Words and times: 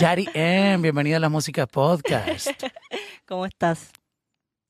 Yari 0.00 0.26
M, 0.32 0.80
bienvenida 0.80 1.18
a 1.18 1.20
la 1.20 1.28
Música 1.28 1.66
Podcast. 1.66 2.48
¿Cómo 3.28 3.44
estás? 3.44 3.92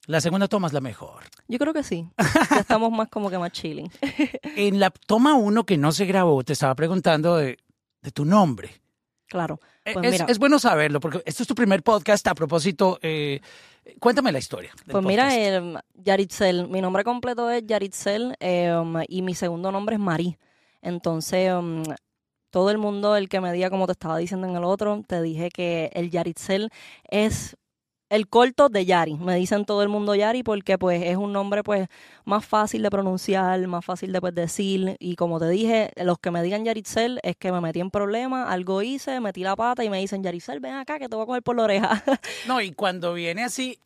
La 0.09 0.21
segunda 0.21 0.49
toma 0.49 0.67
es 0.67 0.73
la 0.73 0.81
mejor. 0.81 1.23
Yo 1.47 1.57
creo 1.61 1.73
que 1.73 1.85
sí. 1.85 2.09
Ya 2.51 2.57
estamos 2.59 2.91
más 2.91 3.09
como 3.09 3.31
que 3.31 3.39
más 3.39 3.53
chilling. 3.53 3.89
En 4.57 4.81
la 4.81 4.91
toma 4.91 5.35
uno 5.35 5.65
que 5.65 5.77
no 5.77 5.93
se 5.93 6.05
grabó, 6.05 6.43
te 6.43 6.55
estaba 6.55 6.75
preguntando 6.75 7.37
de, 7.37 7.59
de 8.03 8.11
tu 8.11 8.25
nombre. 8.25 8.83
Claro. 9.29 9.61
Eh, 9.85 9.93
Pues 9.93 10.07
es, 10.07 10.13
mira, 10.15 10.25
es 10.29 10.39
bueno 10.41 10.59
saberlo, 10.59 10.99
porque 10.99 11.23
esto 11.25 11.45
es 11.45 11.47
tu 11.47 11.55
primer 11.55 11.85
podcast. 11.85 12.27
A 12.27 12.35
propósito, 12.35 12.99
eh, 13.01 13.41
cuéntame 14.01 14.33
la 14.33 14.41
historia. 14.41 14.73
del 14.85 14.91
pues 14.93 15.05
mira, 15.05 15.33
eh, 15.37 15.75
Yaritzel, 15.95 16.67
mi 16.67 16.81
nombre 16.81 17.05
completo 17.05 17.49
es 17.51 17.65
Yaritzel 17.65 18.35
eh, 18.41 18.75
um, 18.75 18.97
y 19.07 19.23
mi 19.23 19.37
segundo 19.37 19.71
nombre 19.71 19.95
es 19.95 20.01
Marí. 20.01 20.37
Entonces, 20.83 21.55
um, 21.55 21.85
todo 22.51 22.71
el 22.71 22.79
mundo, 22.79 23.17
el 23.17 23.29
que 23.29 23.41
me 23.41 23.53
diga, 23.53 23.71
como 23.71 23.87
te 23.87 23.93
estaba 23.93 24.19
diciendo 24.19 24.47
en 24.47 24.57
el 24.57 24.65
otro, 24.65 25.03
te 25.07 25.23
dije 25.23 25.51
que 25.51 25.91
el 25.95 26.11
Yaritzel 26.11 26.71
es 27.09 27.57
el 28.11 28.29
corto 28.29 28.69
de 28.69 28.85
Yari. 28.85 29.15
Me 29.15 29.37
dicen 29.37 29.65
todo 29.65 29.83
el 29.83 29.89
mundo 29.89 30.15
Yari 30.15 30.43
porque 30.43 30.77
pues 30.77 31.03
es 31.05 31.17
un 31.17 31.33
nombre 31.33 31.63
pues 31.63 31.89
más 32.25 32.45
fácil 32.45 32.83
de 32.83 32.91
pronunciar, 32.91 33.67
más 33.69 33.85
fácil 33.85 34.13
de 34.13 34.21
pues, 34.21 34.35
decir. 34.35 34.97
Y 34.99 35.17
como 35.17 35.39
te 35.39 35.49
dije, 35.49 35.93
los 35.97 36.19
que 36.19 36.31
me 36.31 36.43
digan 36.43 36.65
Yaritzel 36.65 37.21
es 37.23 37.37
que 37.37 37.53
me 37.53 37.61
metí 37.61 37.81
en 37.81 37.91
problemas, 37.91 38.51
algo 38.51 38.83
hice, 38.83 39.21
metí 39.21 39.43
la 39.43 39.57
pata 39.57 39.85
y 39.85 39.91
me 39.91 39.99
dicen 39.99 40.23
Yaritzel, 40.23 40.61
ven 40.61 40.75
acá 40.75 40.99
que 40.99 41.09
te 41.09 41.15
voy 41.17 41.23
a 41.23 41.27
coger 41.27 41.43
por 41.43 41.57
la 41.57 41.63
oreja. 41.63 42.05
No, 42.47 42.61
y 42.61 42.73
cuando 42.73 43.15
viene 43.15 43.45
así, 43.45 43.79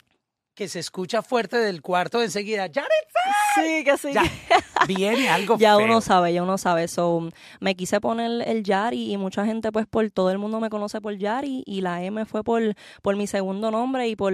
que 0.54 0.68
se 0.68 0.78
escucha 0.78 1.22
fuerte 1.22 1.56
del 1.56 1.82
cuarto, 1.82 2.22
enseguida, 2.22 2.66
¡Yari! 2.66 2.88
sí, 3.56 3.84
que 3.84 3.96
sí. 3.98 4.12
Ya, 4.12 4.22
viene 4.86 5.28
algo 5.28 5.58
Ya 5.58 5.76
feo. 5.76 5.84
uno 5.84 6.00
sabe, 6.00 6.32
ya 6.32 6.42
uno 6.42 6.58
sabe. 6.58 6.86
So, 6.88 7.28
me 7.60 7.74
quise 7.74 8.00
poner 8.00 8.46
el 8.48 8.62
Yari 8.62 9.12
y 9.12 9.16
mucha 9.16 9.44
gente, 9.44 9.72
pues, 9.72 9.86
por 9.86 10.08
todo 10.10 10.30
el 10.30 10.38
mundo 10.38 10.60
me 10.60 10.70
conoce 10.70 11.00
por 11.00 11.16
Yari 11.16 11.62
y 11.66 11.80
la 11.80 12.02
M 12.02 12.24
fue 12.24 12.44
por, 12.44 12.62
por 13.02 13.16
mi 13.16 13.26
segundo 13.26 13.70
nombre 13.70 14.08
y 14.08 14.16
por 14.16 14.32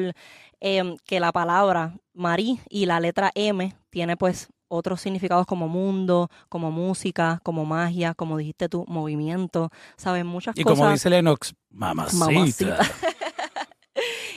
em, 0.61 0.97
que 1.07 1.21
la 1.21 1.33
palabra 1.33 1.95
Marí 2.13 2.61
y 2.69 2.85
la 2.87 3.01
letra 3.01 3.31
M 3.35 3.75
tiene, 3.89 4.17
pues, 4.17 4.49
otros 4.73 5.01
significados 5.01 5.47
como 5.47 5.67
mundo, 5.69 6.31
como 6.49 6.71
música, 6.71 7.41
como 7.43 7.65
magia, 7.65 8.15
como 8.15 8.37
dijiste 8.37 8.69
tú, 8.69 8.85
movimiento, 8.87 9.71
¿sabes? 9.97 10.25
Muchas 10.25 10.57
Y 10.57 10.63
cosas. 10.63 10.79
como 10.79 10.93
dice 10.93 11.11
Lennox, 11.11 11.55
mamacita. 11.71 12.25
Mamacita. 12.27 12.79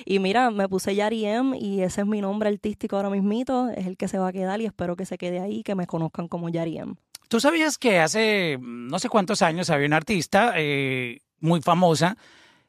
Y 0.05 0.19
mira, 0.19 0.51
me 0.51 0.67
puse 0.67 0.95
Yari 0.95 1.25
M 1.25 1.57
y 1.57 1.81
ese 1.81 2.01
es 2.01 2.07
mi 2.07 2.21
nombre 2.21 2.49
artístico 2.49 2.95
ahora 2.95 3.09
mismito, 3.09 3.69
es 3.69 3.87
el 3.87 3.97
que 3.97 4.07
se 4.07 4.17
va 4.17 4.29
a 4.29 4.33
quedar 4.33 4.61
y 4.61 4.65
espero 4.65 4.95
que 4.95 5.05
se 5.05 5.17
quede 5.17 5.39
ahí, 5.39 5.63
que 5.63 5.75
me 5.75 5.87
conozcan 5.87 6.27
como 6.27 6.49
Yari 6.49 6.77
M. 6.77 6.95
¿Tú 7.27 7.39
sabías 7.39 7.77
que 7.77 7.99
hace 7.99 8.57
mm, 8.57 8.87
no 8.87 8.99
sé 8.99 9.09
cuántos 9.09 9.41
años 9.41 9.69
había 9.69 9.87
una 9.87 9.97
artista 9.97 10.53
eh, 10.55 11.19
muy 11.39 11.61
famosa 11.61 12.17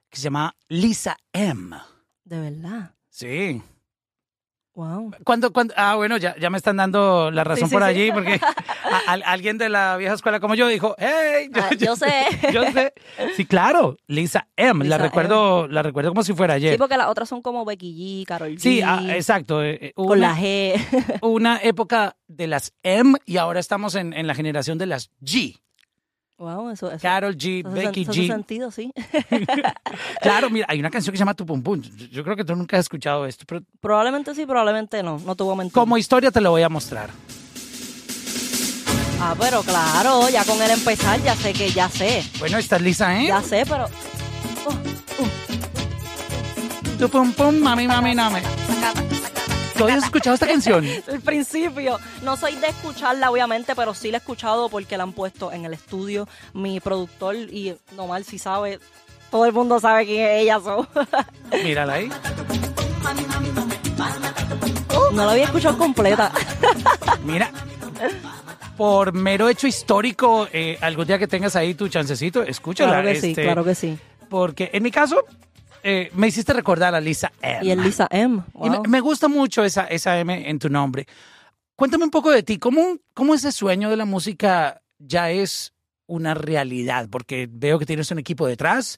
que 0.08 0.16
se 0.16 0.24
llama 0.24 0.54
Lisa 0.68 1.16
M? 1.32 1.76
De 2.24 2.40
verdad. 2.40 2.94
Sí. 3.10 3.62
Wow. 4.74 5.12
Cuando, 5.22 5.52
cuando, 5.52 5.72
ah, 5.76 5.94
bueno, 5.94 6.16
ya, 6.16 6.34
ya 6.36 6.50
me 6.50 6.58
están 6.58 6.76
dando 6.76 7.30
la 7.30 7.44
razón 7.44 7.68
sí, 7.68 7.72
por 7.74 7.82
sí. 7.84 7.88
allí, 7.88 8.10
porque 8.10 8.40
a- 8.42 9.12
a- 9.12 9.32
alguien 9.32 9.56
de 9.56 9.68
la 9.68 9.96
vieja 9.96 10.14
escuela 10.14 10.40
como 10.40 10.56
yo 10.56 10.66
dijo, 10.66 10.96
hey, 10.98 11.48
yo, 11.54 11.62
Ah, 11.62 11.74
yo 11.78 11.96
sé. 11.96 12.12
yo 12.52 12.64
sé. 12.72 12.92
Sí, 13.36 13.46
claro, 13.46 13.96
Lisa 14.08 14.48
M. 14.56 14.84
la 14.84 14.98
recuerdo, 14.98 15.68
la 15.68 15.82
recuerdo 15.84 16.10
como 16.10 16.24
si 16.24 16.32
fuera 16.34 16.54
Sí, 16.54 16.66
ayer. 16.66 16.78
porque 16.78 16.96
las 16.96 17.06
otras 17.06 17.28
son 17.28 17.40
como 17.40 17.64
Becky 17.64 18.22
G, 18.24 18.26
Carol 18.26 18.50
G. 18.56 18.58
Sí, 18.58 18.82
ah, 18.82 19.00
exacto. 19.10 19.62
eh, 19.62 19.78
eh, 19.80 19.92
Con 19.94 20.20
la 20.20 20.36
G. 20.36 20.74
una 21.22 21.58
época 21.62 22.16
de 22.26 22.48
las 22.48 22.72
M 22.82 23.16
y 23.26 23.36
ahora 23.36 23.60
estamos 23.60 23.94
en, 23.94 24.12
en 24.12 24.26
la 24.26 24.34
generación 24.34 24.76
de 24.78 24.86
las 24.86 25.10
G. 25.22 25.60
Wow, 26.36 26.70
eso, 26.70 26.90
eso, 26.90 26.98
Carol 27.00 27.36
G, 27.36 27.60
eso 27.60 27.70
Becky 27.70 28.02
eso 28.02 28.12
G. 28.12 28.26
sentido, 28.26 28.70
sí. 28.72 28.92
Claro, 30.20 30.50
mira, 30.50 30.66
hay 30.68 30.80
una 30.80 30.90
canción 30.90 31.12
que 31.12 31.16
se 31.18 31.22
llama 31.22 31.34
Tu 31.34 31.46
Pum 31.46 31.62
Pum. 31.62 31.80
Yo- 31.80 32.06
Yo 32.06 32.24
creo 32.24 32.34
que 32.36 32.44
tú 32.44 32.56
nunca 32.56 32.76
has 32.76 32.80
escuchado 32.86 33.24
esto, 33.26 33.44
pero 33.46 33.60
Probablemente 33.80 34.34
sí, 34.34 34.44
probablemente 34.44 35.02
no. 35.02 35.18
No 35.20 35.36
tuvo 35.36 35.54
mentir. 35.54 35.72
como 35.72 35.96
historia 35.96 36.30
te 36.32 36.40
lo 36.40 36.50
voy 36.50 36.62
a 36.62 36.68
mostrar. 36.68 37.10
Ah, 39.20 39.34
pero 39.38 39.62
claro, 39.62 40.28
ya 40.28 40.44
con 40.44 40.60
el 40.60 40.70
empezar 40.72 41.22
ya 41.22 41.36
sé 41.36 41.52
que 41.52 41.70
ya 41.70 41.88
sé. 41.88 42.24
Bueno, 42.40 42.58
esta 42.58 42.76
es 42.76 42.82
Lisa, 42.82 43.16
¿eh? 43.22 43.26
Ya 43.28 43.40
sé, 43.40 43.64
pero... 43.68 43.86
Tu 46.98 47.08
Pum 47.08 47.32
Pum, 47.32 47.58
mami, 47.58 47.86
mami, 47.86 48.14
mami. 48.14 48.40
¿Tú 49.76 49.84
habías 49.84 50.04
escuchado 50.04 50.34
esta 50.34 50.46
canción? 50.46 50.84
El 51.06 51.20
principio. 51.20 51.98
No 52.22 52.36
soy 52.36 52.54
de 52.56 52.68
escucharla, 52.68 53.30
obviamente, 53.30 53.74
pero 53.74 53.94
sí 53.94 54.10
la 54.10 54.18
he 54.18 54.20
escuchado 54.20 54.68
porque 54.68 54.96
la 54.96 55.02
han 55.02 55.12
puesto 55.12 55.52
en 55.52 55.64
el 55.64 55.74
estudio. 55.74 56.28
Mi 56.52 56.80
productor, 56.80 57.36
y 57.36 57.76
normal 57.96 58.24
si 58.24 58.38
sabe, 58.38 58.78
todo 59.30 59.46
el 59.46 59.52
mundo 59.52 59.80
sabe 59.80 60.06
quién 60.06 60.26
es 60.26 60.42
ella. 60.42 60.60
so. 60.60 60.86
Mírala 61.64 61.94
ahí. 61.94 62.10
No 65.12 65.26
la 65.26 65.32
había 65.32 65.44
escuchado 65.44 65.78
completa. 65.78 66.32
Mira, 67.24 67.50
por 68.76 69.12
mero 69.12 69.48
hecho 69.48 69.66
histórico, 69.66 70.48
eh, 70.52 70.78
algún 70.80 71.06
día 71.06 71.18
que 71.18 71.28
tengas 71.28 71.54
ahí 71.56 71.74
tu 71.74 71.88
chancecito, 71.88 72.42
escúchala. 72.42 72.92
Claro 72.92 73.08
que 73.08 73.20
sí, 73.20 73.30
este, 73.30 73.42
claro 73.42 73.64
que 73.64 73.74
sí. 73.74 73.98
Porque 74.28 74.70
en 74.72 74.82
mi 74.82 74.90
caso, 74.90 75.24
eh, 75.86 76.10
me 76.14 76.28
hiciste 76.28 76.54
recordar 76.54 76.94
a 76.94 77.00
Lisa 77.00 77.30
M. 77.42 77.66
Y 77.66 77.70
el 77.70 77.82
Lisa 77.82 78.08
M. 78.10 78.42
Y 78.64 78.88
me, 78.88 79.00
gusta 79.00 79.28
mucho 79.28 79.62
esa, 79.62 79.84
esa 79.84 80.18
M 80.18 80.48
en 80.48 80.58
tu 80.58 80.70
nombre. 80.70 81.06
Cuéntame 81.76 82.04
un 82.04 82.10
poco 82.10 82.30
de 82.30 82.42
ti. 82.42 82.58
¿Cómo, 82.58 82.96
¿Cómo 83.12 83.34
ese 83.34 83.52
sueño 83.52 83.90
de 83.90 83.96
la 83.98 84.06
música 84.06 84.82
ya 84.98 85.30
es 85.30 85.74
una 86.06 86.32
realidad? 86.32 87.08
Porque 87.10 87.46
veo 87.50 87.78
que 87.78 87.84
tienes 87.84 88.10
un 88.10 88.18
equipo 88.18 88.46
detrás, 88.46 88.96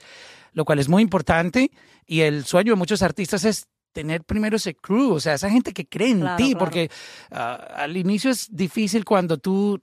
lo 0.53 0.65
cual 0.65 0.79
es 0.79 0.89
muy 0.89 1.03
importante. 1.03 1.73
Y 2.07 2.21
el 2.21 2.45
sueño 2.45 2.75
de 2.75 2.79
muchos 2.79 3.03
artistas 3.03 3.45
es 3.45 3.67
tener 3.91 4.23
primero 4.23 4.57
ese 4.57 4.77
crew, 4.77 5.15
o 5.15 5.21
sea, 5.21 5.35
esa 5.35 5.51
gente 5.51 5.73
que 5.73 5.89
cree 5.89 6.11
en 6.11 6.21
Claro, 6.21 6.37
ti, 6.37 6.51
claro. 6.53 6.59
porque 6.59 6.91
ah, 7.33 7.55
al 7.75 7.97
inicio 7.97 8.31
es 8.31 8.55
difícil 8.55 9.05
cuando 9.05 9.39
tú 9.39 9.83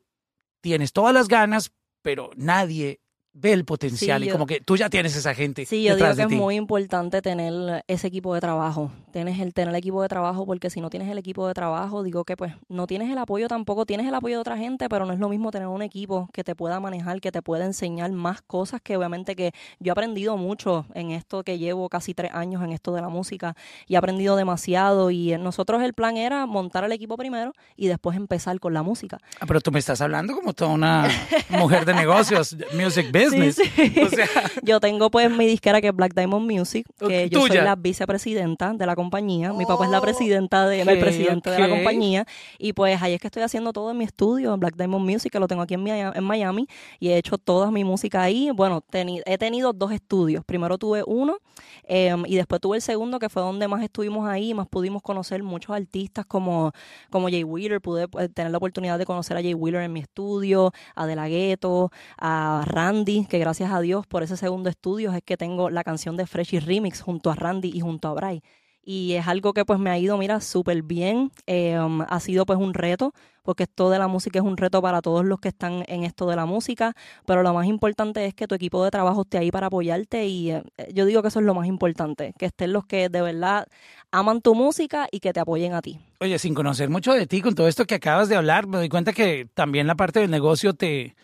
tienes 0.62 0.94
todas 0.94 1.13
las 1.13 1.28
ganas, 1.28 1.74
pero 2.02 2.30
nadie 2.38 3.02
ve 3.34 3.52
el 3.54 3.66
potencial 3.66 4.22
Sí, 4.22 4.30
y 4.30 4.32
como 4.32 4.46
que 4.46 4.62
tú 4.62 4.78
ya 4.78 4.90
tienes 4.90 5.16
esa 5.16 5.34
gente 5.34 5.66
Sí, 5.66 5.84
yo 5.84 5.96
digo 5.96 6.14
que 6.16 6.22
es 6.22 6.28
ti. 6.28 6.36
muy 6.36 6.56
importante 6.56 7.22
tener 7.22 7.84
ese 7.88 8.08
equipo 8.08 8.34
de 8.36 8.42
trabajo. 8.42 8.92
Tienes 9.12 9.40
el 9.40 9.54
tener 9.54 9.70
el 9.70 9.76
equipo 9.76 10.02
de 10.02 10.08
trabajo 10.08 10.46
porque 10.46 10.70
si 10.70 10.82
no 10.82 10.90
tienes 10.90 11.10
el 11.10 11.18
equipo 11.18 11.48
de 11.48 11.54
trabajo, 11.54 12.04
digo 12.04 12.26
que 12.26 12.38
pues 12.38 12.54
no 12.70 12.86
tienes 12.88 13.10
el 13.12 13.18
apoyo 13.18 13.48
tampoco, 13.48 13.86
tienes 13.86 14.08
el 14.08 14.14
apoyo 14.14 14.36
de 14.36 14.42
otra 14.42 14.58
gente, 14.58 14.88
pero 14.88 15.06
no 15.06 15.14
es 15.14 15.20
lo 15.20 15.30
mismo 15.30 15.50
tener 15.52 15.68
un 15.68 15.82
equipo 15.82 16.30
que 16.32 16.44
te 16.44 16.54
pueda 16.56 16.80
manejar, 16.80 17.20
que 17.22 17.32
te 17.32 17.42
pueda 17.42 17.66
enseñar 17.66 18.12
más 18.12 18.42
cosas 18.42 18.82
que 18.82 18.96
obviamente 18.98 19.36
que 19.36 19.52
yo 19.80 19.90
he 19.90 19.94
aprendido 19.94 20.38
mucho 20.38 20.86
en 20.94 21.10
esto 21.12 21.44
que 21.44 21.58
llevo 21.58 21.90
casi 21.90 22.14
tres 22.14 22.32
años 22.34 22.64
en 22.64 22.72
esto 22.72 22.94
de 22.94 23.02
la 23.02 23.10
música 23.10 23.56
y 23.88 23.96
he 23.96 23.98
aprendido 23.98 24.36
demasiado 24.36 25.10
y 25.10 25.36
nosotros 25.40 25.82
el 25.82 25.94
plan 25.94 26.18
era 26.18 26.46
montar 26.46 26.84
el 26.84 26.92
equipo 26.92 27.18
primero 27.18 27.54
y 27.76 27.88
después 27.88 28.16
empezar 28.16 28.60
con 28.60 28.74
la 28.74 28.84
música. 28.84 29.18
Ah, 29.40 29.46
pero 29.48 29.60
tú 29.60 29.72
me 29.72 29.80
estás 29.80 30.02
hablando 30.02 30.36
como 30.36 30.54
toda 30.54 30.72
una 30.72 31.08
mujer 31.50 31.86
de 31.86 31.94
negocios, 31.96 32.56
music 32.74 33.08
business. 33.08 33.23
Sí, 33.30 33.52
sí. 33.52 34.02
O 34.02 34.10
sea, 34.10 34.28
Yo 34.64 34.80
tengo 34.80 35.10
pues 35.12 35.30
mi 35.32 35.46
disquera 35.48 35.82
que 35.82 35.88
es 35.88 35.96
Black 35.96 36.14
Diamond 36.16 36.50
Music, 36.52 36.86
que 37.00 37.30
yo 37.30 37.40
soy 37.48 37.58
la 37.58 37.76
vicepresidenta 37.76 38.74
de 38.74 38.86
la 38.86 38.96
compañía. 38.96 39.54
Mi 39.54 39.66
papá 39.66 39.86
es 39.86 39.92
la 39.92 40.00
Oh, 40.00 40.02
presidenta 40.02 40.68
de, 40.68 40.82
el 40.82 41.00
presidente 41.00 41.50
de 41.50 41.60
la 41.60 41.70
compañía. 41.70 42.26
Y 42.60 42.74
pues 42.74 43.02
ahí 43.02 43.14
es 43.14 43.22
que 43.22 43.28
estoy 43.28 43.44
haciendo 43.44 43.72
todo 43.74 43.92
en 43.92 43.98
mi 43.98 44.04
estudio, 44.06 44.54
en 44.54 44.60
Black 44.60 44.76
Diamond 44.76 45.10
Music, 45.10 45.32
que 45.32 45.40
lo 45.40 45.48
tengo 45.48 45.62
aquí 45.62 45.74
en, 45.76 45.84
Mia- 45.84 46.12
en 46.16 46.24
Miami. 46.24 46.68
Y 47.00 47.10
he 47.10 47.18
hecho 47.18 47.38
toda 47.38 47.72
mi 47.72 47.84
música 47.84 48.22
ahí. 48.22 48.50
Bueno, 48.54 48.82
teni- 48.92 49.22
he 49.26 49.38
tenido 49.38 49.74
dos 49.74 49.92
estudios. 49.92 50.44
Primero 50.46 50.78
tuve 50.78 51.04
uno 51.06 51.38
em, 51.86 52.24
y 52.26 52.36
después 52.36 52.60
tuve 52.62 52.78
el 52.78 52.82
segundo, 52.82 53.20
que 53.20 53.30
fue 53.30 53.42
donde 53.42 53.68
más 53.68 53.84
estuvimos 53.84 54.28
ahí, 54.28 54.54
más 54.54 54.68
pudimos 54.68 55.02
conocer 55.02 55.44
muchos 55.44 55.76
artistas 55.76 56.26
como, 56.26 56.72
como 57.10 57.30
Jay 57.30 57.44
Wheeler. 57.44 57.81
Pude 57.81 58.08
eh, 58.19 58.30
tener 58.30 58.52
la 58.52 58.58
oportunidad 58.58 58.98
de 58.98 59.06
conocer 59.06 59.38
a 59.38 59.42
Jay 59.42 59.54
Wheeler 59.54 59.81
en 59.84 59.94
mi 59.94 60.00
estudio, 60.00 60.72
a 60.96 61.06
De 61.06 61.16
La 61.16 61.28
Ghetto, 61.28 61.92
a 62.18 62.64
Randy, 62.66 63.12
que 63.21 63.39
gracias 63.39 63.71
a 63.71 63.80
Dios 63.80 64.07
por 64.07 64.24
ese 64.24 64.38
segundo 64.38 64.69
estudio 64.69 65.13
es 65.13 65.21
que 65.24 65.38
tengo 65.38 65.69
la 65.69 65.83
canción 65.83 66.18
de 66.18 66.25
Freshy 66.25 66.60
Remix 66.60 67.01
junto 67.01 67.30
a 67.30 67.36
Randy 67.36 67.71
y 67.74 67.80
junto 67.81 68.07
a 68.07 68.13
Bray. 68.13 68.42
Y 68.86 69.13
es 69.13 69.27
algo 69.27 69.54
que 69.54 69.63
pues 69.63 69.80
me 69.80 69.92
ha 69.92 69.98
ido, 69.98 70.18
mira, 70.18 70.42
súper 70.42 70.81
bien. 70.81 71.31
Um, 71.48 72.01
ha 72.01 72.19
sido 72.19 72.45
pues 72.45 72.60
un 72.60 72.74
reto, 72.74 73.13
porque 73.44 73.63
esto 73.63 73.89
de 73.89 74.00
la 74.00 74.07
música 74.07 74.39
es 74.39 74.45
un 74.45 74.57
reto 74.57 74.81
para 74.81 75.01
todos 75.01 75.24
los 75.24 75.39
que 75.39 75.50
están 75.50 75.86
en 75.88 76.04
esto 76.04 76.27
de 76.27 76.36
la 76.36 76.45
música, 76.45 76.94
pero 77.25 77.44
lo 77.44 77.54
más 77.54 77.68
importante 77.68 78.25
es 78.25 78.33
que 78.33 78.48
tu 78.48 78.56
equipo 78.56 78.83
de 78.83 78.92
trabajo 78.92 79.21
esté 79.21 79.38
ahí 79.38 79.51
para 79.51 79.68
apoyarte 79.68 80.25
y 80.25 80.51
eh, 80.51 80.63
yo 80.94 81.06
digo 81.06 81.21
que 81.21 81.30
eso 81.30 81.39
es 81.39 81.45
lo 81.45 81.54
más 81.54 81.68
importante, 81.68 82.33
que 82.38 82.48
estén 82.48 82.74
los 82.74 82.86
que 82.86 83.07
de 83.07 83.21
verdad 83.21 83.68
aman 84.12 84.42
tu 84.42 84.54
música 84.54 85.07
y 85.12 85.19
que 85.19 85.31
te 85.31 85.39
apoyen 85.39 85.74
a 85.74 85.81
ti. 85.81 86.00
oye, 86.19 86.38
sin 86.38 86.54
conocer 86.54 86.89
mucho 86.89 87.13
de 87.13 87.25
ti, 87.25 87.42
con 87.42 87.56
todo 87.56 87.69
esto 87.69 87.86
que 87.86 87.95
acabas 87.95 88.27
de 88.27 88.36
hablar, 88.36 88.68
me 88.68 88.77
doy 88.77 88.89
cuenta 88.89 89.13
que 89.13 89.48
también 89.54 89.88
la 89.88 89.95
parte 89.95 90.19
del 90.19 90.31
negocio 90.31 90.74
te, 90.74 91.16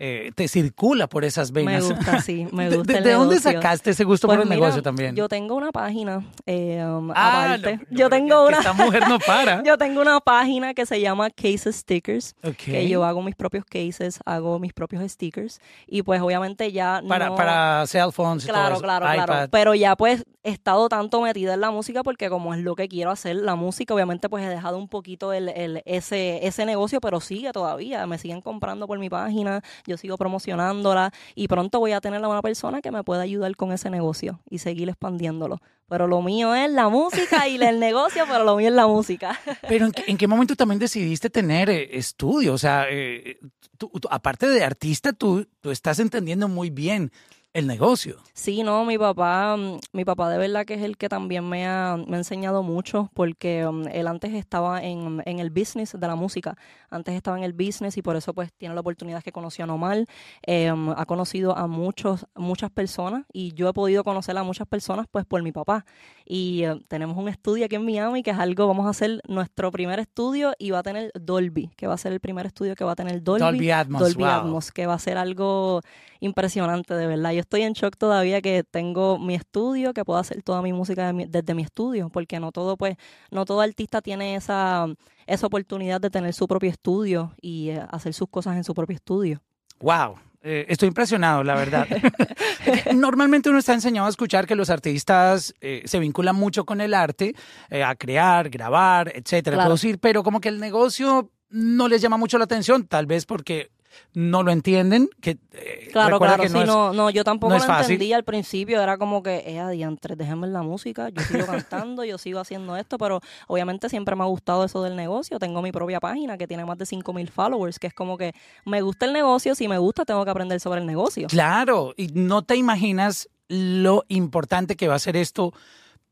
eh, 0.00 0.30
te 0.34 0.46
circula 0.48 1.08
por 1.08 1.24
esas 1.24 1.50
venas. 1.52 1.88
Me 1.88 1.94
gusta, 1.94 2.20
sí, 2.20 2.46
me 2.52 2.70
¿De- 2.70 2.76
gusta 2.76 2.92
¿De, 2.92 2.98
el 2.98 3.04
de 3.04 3.12
dónde 3.14 3.40
sacaste 3.40 3.90
ese 3.90 4.04
gusto 4.04 4.26
Pues 4.28 4.36
por 4.36 4.42
el 4.44 4.48
mira, 4.48 4.60
negocio 4.60 4.82
también? 4.82 5.16
Yo 5.16 5.28
tengo 5.28 5.54
una 5.56 5.72
página, 5.72 6.24
eh, 6.46 6.84
um, 6.84 7.10
Ah, 7.14 7.44
aparte. 7.54 7.76
no, 7.78 7.82
yo 7.90 8.08
tengo 8.08 8.44
que 8.44 8.48
una, 8.48 8.58
Esta 8.58 8.72
mujer 8.72 9.08
no 9.08 9.18
para. 9.18 9.62
yo 9.64 9.76
tengo 9.76 10.00
una 10.00 10.20
página 10.20 10.74
que 10.74 10.86
se 10.86 11.00
llama 11.00 11.30
Cases 11.30 11.76
Stickers, 11.76 12.34
Ok. 12.44 12.56
que 12.56 12.88
yo 12.88 13.04
hago 13.04 13.22
mis 13.22 13.34
propios 13.34 13.64
cases, 13.64 14.20
hago 14.24 14.58
mis 14.58 14.72
propios 14.72 15.02
stickers 15.10 15.60
y 15.86 16.02
pues 16.02 16.20
obviamente 16.20 16.70
ya 16.72 17.02
para, 17.08 17.28
no... 17.30 17.34
para 17.36 17.84
cell 17.86 18.10
phones 18.12 18.44
y 18.44 18.46
todo 18.46 18.56
Claro, 18.56 18.74
eso, 18.76 18.82
claro, 18.82 19.06
iPad. 19.12 19.24
claro. 19.26 19.48
Pero 19.50 19.74
ya 19.74 19.96
pues 19.96 20.24
he 20.44 20.50
estado 20.50 20.88
tanto 20.88 21.20
metida 21.20 21.54
en 21.54 21.60
la 21.60 21.70
música 21.70 22.02
porque 22.02 22.30
como 22.30 22.54
es 22.54 22.60
lo 22.62 22.74
que 22.76 22.88
quiero 22.88 23.10
hacer, 23.10 23.36
la 23.36 23.56
música, 23.56 23.92
obviamente 23.94 24.28
pues 24.28 24.44
he 24.44 24.48
dejado 24.48 24.78
un 24.78 24.88
poquito 24.88 25.32
el, 25.32 25.48
el- 25.48 25.82
ese, 25.84 26.46
ese 26.46 26.64
negocio, 26.64 27.00
pero 27.00 27.20
sigue 27.20 27.50
todavía. 27.52 28.06
Me 28.06 28.16
siguen 28.18 28.40
comprando 28.40 28.86
por 28.86 28.98
mi 28.98 29.10
página, 29.10 29.62
yo 29.88 29.96
sigo 29.96 30.16
promocionándola 30.16 31.12
y 31.34 31.48
pronto 31.48 31.80
voy 31.80 31.92
a 31.92 32.00
tener 32.00 32.22
a 32.22 32.28
una 32.28 32.42
persona 32.42 32.80
que 32.80 32.90
me 32.92 33.02
pueda 33.02 33.22
ayudar 33.22 33.56
con 33.56 33.72
ese 33.72 33.90
negocio 33.90 34.40
y 34.48 34.58
seguir 34.58 34.88
expandiéndolo. 34.88 35.60
Pero 35.88 36.06
lo 36.06 36.20
mío 36.22 36.54
es 36.54 36.70
la 36.70 36.88
música 36.90 37.48
y 37.48 37.56
el 37.56 37.80
negocio, 37.80 38.24
pero 38.30 38.44
lo 38.44 38.56
mío 38.56 38.68
es 38.68 38.74
la 38.74 38.86
música. 38.86 39.40
Pero 39.68 39.86
¿en 39.86 39.92
qué, 39.92 40.04
en 40.06 40.18
qué 40.18 40.26
momento 40.28 40.54
también 40.54 40.78
decidiste 40.78 41.30
tener 41.30 41.70
eh, 41.70 41.96
estudio? 41.96 42.52
O 42.52 42.58
sea, 42.58 42.84
eh, 42.90 43.38
tú- 43.78 43.90
aparte 44.10 44.46
de 44.48 44.62
artista, 44.62 45.14
tú, 45.14 45.46
tú 45.62 45.70
estás 45.70 45.98
entendiendo 45.98 46.46
muy 46.46 46.68
bien 46.68 47.10
el 47.54 47.66
negocio. 47.66 48.16
Sí, 48.34 48.62
no, 48.62 48.84
mi 48.84 48.98
papá, 48.98 49.56
mm, 49.56 49.78
mi 49.92 50.04
papá 50.04 50.30
de 50.30 50.38
verdad 50.38 50.64
que 50.64 50.74
es 50.74 50.82
el 50.82 50.96
que 50.96 51.08
también 51.08 51.48
me 51.48 51.66
ha, 51.66 51.96
me 52.06 52.16
ha 52.16 52.18
enseñado 52.18 52.62
mucho 52.62 53.10
porque 53.14 53.66
mm, 53.66 53.88
él 53.92 54.06
antes 54.06 54.34
estaba 54.34 54.82
en, 54.82 55.22
en 55.24 55.38
el 55.38 55.50
business 55.50 55.96
de 55.98 56.06
la 56.06 56.14
música, 56.14 56.56
antes 56.90 57.14
estaba 57.14 57.38
en 57.38 57.44
el 57.44 57.52
business 57.52 57.96
y 57.96 58.02
por 58.02 58.16
eso 58.16 58.34
pues 58.34 58.52
tiene 58.52 58.74
la 58.74 58.80
oportunidad 58.80 59.22
que 59.22 59.32
conoció 59.32 59.64
a 59.64 59.66
Nomal, 59.66 60.06
eh, 60.46 60.68
ha 60.68 61.06
conocido 61.06 61.56
a 61.56 61.66
muchos, 61.66 62.26
muchas 62.34 62.70
personas 62.70 63.24
y 63.32 63.54
yo 63.54 63.68
he 63.68 63.72
podido 63.72 64.04
conocer 64.04 64.36
a 64.36 64.42
muchas 64.42 64.68
personas 64.68 65.06
pues 65.10 65.24
por 65.24 65.42
mi 65.42 65.52
papá 65.52 65.84
y 66.30 66.64
eh, 66.64 66.78
tenemos 66.88 67.16
un 67.16 67.26
estudio 67.28 67.64
aquí 67.64 67.76
en 67.76 67.86
Miami 67.86 68.22
que 68.22 68.30
es 68.32 68.38
algo, 68.38 68.66
vamos 68.66 68.84
a 68.86 68.90
hacer 68.90 69.22
nuestro 69.26 69.70
primer 69.72 69.98
estudio 69.98 70.52
y 70.58 70.70
va 70.72 70.80
a 70.80 70.82
tener 70.82 71.10
Dolby, 71.18 71.70
que 71.74 71.86
va 71.86 71.94
a 71.94 71.96
ser 71.96 72.12
el 72.12 72.20
primer 72.20 72.44
estudio 72.44 72.74
que 72.74 72.84
va 72.84 72.92
a 72.92 72.96
tener 72.96 73.22
Dolby. 73.22 73.40
Dolby 73.40 73.70
Atmos, 73.70 74.00
Dolby 74.02 74.22
wow. 74.24 74.26
Atmos, 74.32 74.70
que 74.70 74.86
va 74.86 74.92
a 74.94 74.98
ser 74.98 75.16
algo 75.16 75.80
impresionante, 76.20 76.94
de 76.94 77.06
verdad. 77.06 77.32
Yo 77.32 77.40
estoy 77.40 77.62
en 77.62 77.72
shock 77.72 77.96
todavía 77.96 78.42
que 78.42 78.62
tengo 78.62 79.18
mi 79.18 79.34
estudio, 79.34 79.94
que 79.94 80.04
puedo 80.04 80.18
hacer 80.18 80.42
toda 80.42 80.60
mi 80.60 80.72
música 80.74 81.06
de 81.06 81.12
mi- 81.14 81.24
desde 81.26 81.54
mi 81.54 81.62
estudio, 81.62 82.10
porque 82.10 82.38
no 82.40 82.52
todo, 82.52 82.76
pues, 82.76 82.96
no 83.30 83.46
todo 83.46 83.62
artista 83.62 84.02
tiene 84.02 84.34
esa, 84.34 84.86
esa 85.26 85.46
oportunidad 85.46 86.00
de 86.00 86.10
tener 86.10 86.34
su 86.34 86.46
propio 86.46 86.68
estudio 86.68 87.32
y 87.40 87.70
eh, 87.70 87.82
hacer 87.90 88.12
sus 88.12 88.28
cosas 88.28 88.56
en 88.56 88.64
su 88.64 88.74
propio 88.74 88.94
estudio. 88.96 89.40
Wow. 89.80 90.16
Eh, 90.42 90.66
estoy 90.68 90.88
impresionado, 90.88 91.42
la 91.44 91.54
verdad. 91.54 91.86
Normalmente 92.94 93.48
uno 93.50 93.58
está 93.58 93.74
enseñado 93.74 94.06
a 94.06 94.10
escuchar 94.10 94.46
que 94.46 94.54
los 94.54 94.70
artistas 94.70 95.54
eh, 95.60 95.82
se 95.84 95.98
vinculan 95.98 96.36
mucho 96.36 96.64
con 96.64 96.80
el 96.80 96.94
arte, 96.94 97.34
eh, 97.70 97.82
a 97.82 97.94
crear, 97.94 98.48
grabar, 98.50 99.10
etcétera, 99.14 99.56
Claro. 99.56 99.68
producir, 99.68 99.98
pero 99.98 100.22
como 100.22 100.40
que 100.40 100.48
el 100.48 100.60
negocio 100.60 101.30
no 101.50 101.88
les 101.88 102.02
llama 102.02 102.16
mucho 102.16 102.38
la 102.38 102.44
atención, 102.44 102.86
tal 102.86 103.06
vez 103.06 103.24
porque 103.26 103.70
no 104.14 104.42
lo 104.42 104.50
entienden. 104.52 105.08
Que, 105.20 105.38
eh, 105.52 105.88
Claro, 105.92 106.18
claro, 106.18 106.42
que 106.42 106.48
sí, 106.48 106.54
no 106.54 106.60
es- 106.62 106.66
no, 106.66 106.92
no, 106.92 107.10
yo 107.10 107.24
tampoco 107.24 107.52
no 107.52 107.58
lo 107.58 107.64
fácil. 107.66 107.94
entendí 107.94 108.12
al 108.12 108.24
principio, 108.24 108.80
era 108.82 108.98
como 108.98 109.22
que, 109.22 109.42
eh, 109.46 109.58
adiantre, 109.58 110.16
déjenme 110.16 110.46
la 110.48 110.62
música, 110.62 111.08
yo 111.10 111.22
sigo 111.24 111.46
cantando, 111.46 112.04
yo 112.04 112.18
sigo 112.18 112.40
haciendo 112.40 112.76
esto, 112.76 112.98
pero 112.98 113.20
obviamente 113.46 113.88
siempre 113.88 114.14
me 114.16 114.22
ha 114.22 114.26
gustado 114.26 114.64
eso 114.64 114.82
del 114.82 114.96
negocio, 114.96 115.38
tengo 115.38 115.62
mi 115.62 115.72
propia 115.72 116.00
página 116.00 116.38
que 116.38 116.46
tiene 116.46 116.64
más 116.64 116.78
de 116.78 116.86
5.000 116.86 117.30
followers, 117.30 117.78
que 117.78 117.88
es 117.88 117.94
como 117.94 118.16
que 118.18 118.32
me 118.64 118.80
gusta 118.82 119.06
el 119.06 119.12
negocio, 119.12 119.54
si 119.54 119.68
me 119.68 119.78
gusta 119.78 120.04
tengo 120.04 120.24
que 120.24 120.30
aprender 120.30 120.60
sobre 120.60 120.80
el 120.80 120.86
negocio. 120.86 121.26
Claro, 121.28 121.94
y 121.96 122.08
no 122.08 122.42
te 122.42 122.56
imaginas 122.56 123.28
lo 123.48 124.04
importante 124.08 124.76
que 124.76 124.88
va 124.88 124.94
a 124.96 124.98
ser 124.98 125.16
esto 125.16 125.52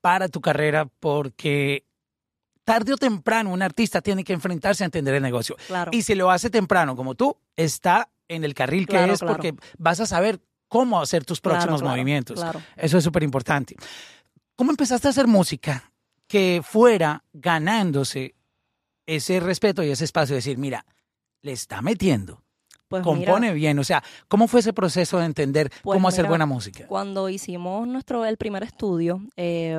para 0.00 0.28
tu 0.28 0.40
carrera, 0.40 0.88
porque 1.00 1.84
tarde 2.66 2.92
o 2.92 2.96
temprano 2.96 3.50
un 3.50 3.62
artista 3.62 4.02
tiene 4.02 4.24
que 4.24 4.32
enfrentarse 4.32 4.82
a 4.82 4.86
entender 4.86 5.14
el 5.14 5.22
negocio. 5.22 5.56
Claro. 5.68 5.92
Y 5.94 6.02
si 6.02 6.16
lo 6.16 6.32
hace 6.32 6.50
temprano, 6.50 6.96
como 6.96 7.14
tú, 7.14 7.38
está 7.54 8.10
en 8.28 8.42
el 8.42 8.54
carril 8.54 8.88
que 8.88 8.96
es, 9.04 9.20
claro. 9.20 9.34
porque 9.34 9.54
vas 9.78 10.00
a 10.00 10.06
saber 10.06 10.40
cómo 10.66 11.00
hacer 11.00 11.24
tus 11.24 11.40
próximos 11.40 11.80
movimientos. 11.80 12.44
Eso 12.76 12.98
es 12.98 13.04
súper 13.04 13.22
importante. 13.22 13.76
¿Cómo 14.56 14.72
empezaste 14.72 15.06
a 15.06 15.10
hacer 15.10 15.28
música 15.28 15.92
que 16.26 16.60
fuera 16.64 17.22
ganándose 17.32 18.34
ese 19.06 19.38
respeto 19.38 19.84
y 19.84 19.90
ese 19.90 20.04
espacio 20.04 20.34
de 20.34 20.38
decir, 20.38 20.58
mira, 20.58 20.84
le 21.42 21.52
está 21.52 21.82
metiendo, 21.82 22.42
Pues 22.88 23.02
compone 23.02 23.46
mira, 23.48 23.52
bien? 23.52 23.78
O 23.78 23.84
sea, 23.84 24.02
¿cómo 24.28 24.46
fue 24.46 24.60
ese 24.60 24.72
proceso 24.72 25.18
de 25.18 25.24
entender 25.26 25.70
Pues 25.82 25.96
cómo 25.96 26.08
hacer 26.08 26.22
mira, 26.22 26.28
buena 26.30 26.46
música? 26.46 26.86
cuando 26.86 27.28
hicimos 27.28 27.86
nuestro 27.88 28.24
el 28.24 28.36
primer 28.36 28.62
estudio, 28.62 29.20
eh, 29.36 29.76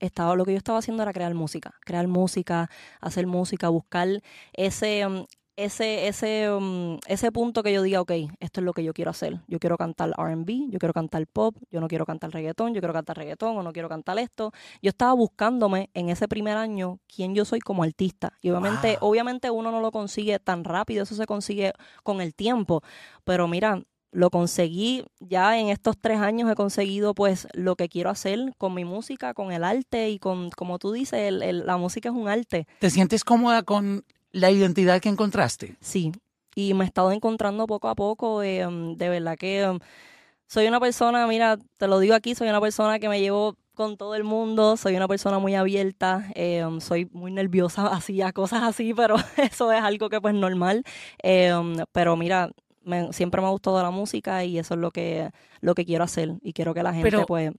estaba, 0.00 0.34
lo 0.34 0.44
que 0.44 0.52
yo 0.52 0.58
estaba 0.58 0.78
haciendo 0.78 1.02
era 1.02 1.12
crear 1.12 1.34
música, 1.34 1.72
crear 1.84 2.08
música, 2.08 2.68
hacer 3.00 3.26
música, 3.26 3.68
buscar 3.68 4.08
ese, 4.52 5.06
um, 5.06 5.24
ese, 5.58 6.06
ese, 6.06 6.50
um, 6.52 6.98
ese 7.06 7.32
punto 7.32 7.62
que 7.62 7.72
yo 7.72 7.82
diga, 7.82 8.00
ok, 8.00 8.12
esto 8.40 8.60
es 8.60 8.64
lo 8.64 8.72
que 8.72 8.84
yo 8.84 8.94
quiero 8.94 9.10
hacer. 9.10 9.40
Yo 9.48 9.58
quiero 9.58 9.76
cantar 9.76 10.10
R&B, 10.16 10.66
yo 10.70 10.78
quiero 10.78 10.92
cantar 10.92 11.26
pop, 11.26 11.56
yo 11.70 11.80
no 11.80 11.88
quiero 11.88 12.06
cantar 12.06 12.30
reggaetón, 12.30 12.74
yo 12.74 12.80
quiero 12.80 12.94
cantar 12.94 13.16
reggaetón 13.16 13.56
o 13.58 13.62
no 13.62 13.72
quiero 13.72 13.88
cantar 13.88 14.18
esto. 14.18 14.52
Yo 14.82 14.90
estaba 14.90 15.12
buscándome 15.14 15.90
en 15.94 16.10
ese 16.10 16.28
primer 16.28 16.56
año 16.56 17.00
quién 17.12 17.34
yo 17.34 17.44
soy 17.44 17.58
como 17.60 17.82
artista. 17.82 18.32
Y 18.40 18.50
obviamente, 18.50 18.98
Wow. 19.00 19.10
obviamente 19.10 19.50
uno 19.50 19.72
no 19.72 19.80
lo 19.80 19.90
consigue 19.90 20.38
tan 20.38 20.62
rápido, 20.64 21.02
eso 21.02 21.14
se 21.16 21.26
consigue 21.26 21.72
con 22.04 22.20
el 22.20 22.34
tiempo. 22.34 22.82
Pero 23.24 23.48
mira, 23.48 23.82
lo 24.12 24.30
conseguí 24.30 25.04
ya 25.20 25.58
en 25.58 25.68
estos 25.68 25.98
tres 26.00 26.18
años 26.20 26.50
he 26.50 26.54
conseguido 26.54 27.14
pues 27.14 27.46
lo 27.52 27.76
que 27.76 27.88
quiero 27.88 28.08
hacer 28.10 28.54
con 28.56 28.72
mi 28.74 28.84
música, 28.84 29.34
con 29.34 29.52
el 29.52 29.64
arte 29.64 30.08
y 30.08 30.18
con, 30.18 30.50
como 30.50 30.78
tú 30.78 30.92
dices, 30.92 31.20
el- 31.20 31.42
el- 31.42 31.66
la 31.66 31.76
música 31.76 32.08
es 32.08 32.14
un 32.14 32.26
arte. 32.28 32.66
¿Te 32.78 32.88
sientes 32.90 33.22
cómoda 33.22 33.62
con 33.64 34.04
la 34.32 34.50
identidad 34.50 35.00
que 35.00 35.08
encontraste? 35.08 35.76
Sí, 35.80 36.12
y 36.54 36.74
me 36.74 36.84
he 36.84 36.86
estado 36.86 37.12
encontrando 37.12 37.66
poco 37.66 37.88
a 37.88 37.94
poco. 37.94 38.42
eh, 38.42 38.66
de 38.96 39.08
verdad 39.08 39.36
que 39.36 39.66
um, 39.68 39.78
soy 40.46 40.66
una 40.66 40.80
persona, 40.80 41.26
mira, 41.26 41.58
te 41.76 41.86
lo 41.88 41.98
digo 41.98 42.14
aquí, 42.14 42.34
soy 42.34 42.48
una 42.48 42.60
persona 42.60 42.98
que 42.98 43.08
me 43.08 43.20
llevo 43.20 43.54
con 43.74 43.96
todo 43.96 44.14
el 44.16 44.24
mundo, 44.24 44.76
soy 44.76 44.96
una 44.96 45.06
persona 45.06 45.38
muy 45.38 45.54
abierta, 45.54 46.30
eh, 46.34 46.64
um, 46.64 46.80
soy 46.80 47.06
muy 47.12 47.30
nerviosa 47.30 47.86
así 47.94 48.20
a 48.22 48.32
cosas 48.32 48.62
así, 48.64 48.92
pero 48.94 49.16
eso 49.36 49.70
es 49.72 49.80
algo 49.82 50.08
que 50.08 50.20
pues 50.20 50.34
normal. 50.34 50.82
Eh, 51.22 51.54
um, 51.54 51.76
pero 51.92 52.16
mira, 52.16 52.50
me- 52.82 53.12
siempre 53.12 53.40
me 53.40 53.46
ha 53.46 53.50
gustado 53.50 53.80
la 53.82 53.90
música 53.90 54.44
y 54.44 54.58
eso 54.58 54.74
es 54.74 54.80
lo 54.80 54.90
que, 54.90 55.30
lo 55.60 55.74
que 55.74 55.84
quiero 55.84 56.02
hacer 56.04 56.32
y 56.42 56.52
quiero 56.52 56.74
que 56.74 56.82
la 56.82 56.92
gente 56.92 57.08
Pero- 57.10 57.26
pues... 57.26 57.52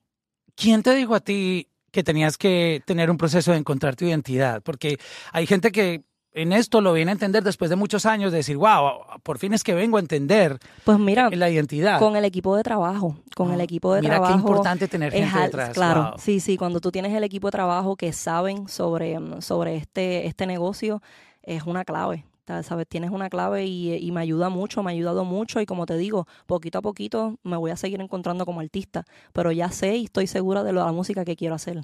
¿Quién 0.56 0.84
te 0.84 0.94
dijo 0.94 1.16
a 1.16 1.22
ti 1.22 1.70
que 1.92 2.04
tenías 2.04 2.38
que 2.38 2.82
tener 2.86 3.10
un 3.10 3.18
proceso 3.18 3.52
de 3.54 3.58
encontrar 3.60 3.96
tu 3.96 4.04
identidad? 4.04 4.62
Porque 4.62 4.98
hay 5.32 5.48
gente 5.48 5.72
que 5.72 6.04
en 6.34 6.54
esto 6.54 6.82
lo 6.82 6.94
viene 6.94 7.12
a 7.12 7.14
entender 7.14 7.44
después 7.44 7.70
de 7.70 7.76
muchos 7.76 8.06
años, 8.06 8.32
de 8.32 8.38
decir, 8.38 8.58
wow, 8.58 9.00
por 9.24 9.40
fin 9.40 9.54
es 9.54 9.64
que 9.64 9.74
vengo 9.74 9.98
a 9.98 10.00
entender 10.00 10.60
Pues 10.84 11.00
mira, 11.00 11.30
la 11.32 11.50
identidad. 11.50 12.00
con 12.00 12.16
el 12.16 12.24
equipo 12.26 12.56
de 12.56 12.64
trabajo, 12.64 13.16
con 13.36 13.52
el 13.52 13.62
Ah, 13.62 13.64
equipo 13.64 13.94
de 13.94 14.02
Mira 14.02 14.16
trabajo... 14.16 14.34
qué 14.34 14.40
importante 14.40 14.88
tener 14.88 15.12
gente 15.12 15.30
al- 15.38 15.46
detrás. 15.46 15.70
Claro, 15.72 16.12
wow. 16.12 16.20
sí, 16.20 16.40
sí, 16.40 16.56
cuando 16.58 16.80
tú 16.80 16.92
tienes 16.92 17.14
el 17.14 17.24
equipo 17.24 17.48
de 17.48 17.52
trabajo 17.52 17.96
que 17.96 18.14
saben 18.14 18.68
sobre, 18.68 19.20
mm, 19.20 19.42
sobre 19.42 19.76
este, 19.76 20.28
este 20.28 20.46
negocio, 20.46 21.02
es 21.42 21.64
una 21.64 21.84
clave. 21.84 22.26
¿Sabes? 22.64 22.88
Tienes 22.88 23.12
una 23.12 23.30
clave 23.30 23.66
y, 23.68 23.94
y 23.94 24.12
me 24.12 24.22
ayuda 24.22 24.50
mucho, 24.50 24.82
me 24.82 24.90
ha 24.90 24.94
ayudado 24.96 25.24
mucho 25.24 25.62
y 25.62 25.68
como 25.68 25.86
te 25.86 25.98
digo, 25.98 26.26
poquito 26.48 26.80
a 26.80 26.82
poquito 26.82 27.38
me 27.44 27.58
voy 27.58 27.70
a 27.70 27.76
seguir 27.78 28.02
encontrando 28.02 28.44
como 28.44 28.60
artista, 28.60 29.06
pero 29.34 29.52
ya 29.52 29.70
sé 29.70 29.98
y 29.98 30.06
estoy 30.06 30.26
segura 30.26 30.64
de 30.64 30.74
la 30.74 30.92
música 30.92 31.24
que 31.26 31.36
quiero 31.36 31.54
hacer. 31.54 31.84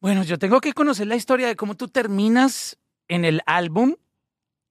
Bueno, 0.00 0.22
yo 0.22 0.38
tengo 0.38 0.60
que 0.60 0.74
conocer 0.74 1.06
la 1.06 1.16
historia 1.16 1.46
de 1.46 1.56
cómo 1.56 1.76
tú 1.76 1.88
terminas 1.88 2.76
en 3.08 3.24
el 3.24 3.40
álbum 3.46 3.96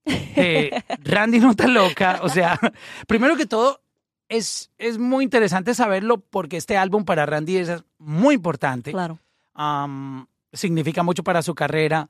de 0.05 0.83
Randy 1.03 1.39
Nota 1.39 1.67
Loca. 1.67 2.19
O 2.23 2.29
sea, 2.29 2.59
primero 3.07 3.35
que 3.35 3.45
todo, 3.45 3.81
es, 4.29 4.71
es 4.77 4.97
muy 4.97 5.23
interesante 5.23 5.73
saberlo 5.73 6.17
porque 6.19 6.57
este 6.57 6.77
álbum 6.77 7.05
para 7.05 7.25
Randy 7.25 7.57
es 7.57 7.83
muy 7.99 8.35
importante. 8.35 8.91
Claro, 8.91 9.19
Am, 9.53 10.27
significa 10.51 11.03
mucho 11.03 11.23
para 11.23 11.41
su 11.41 11.53
carrera 11.55 12.09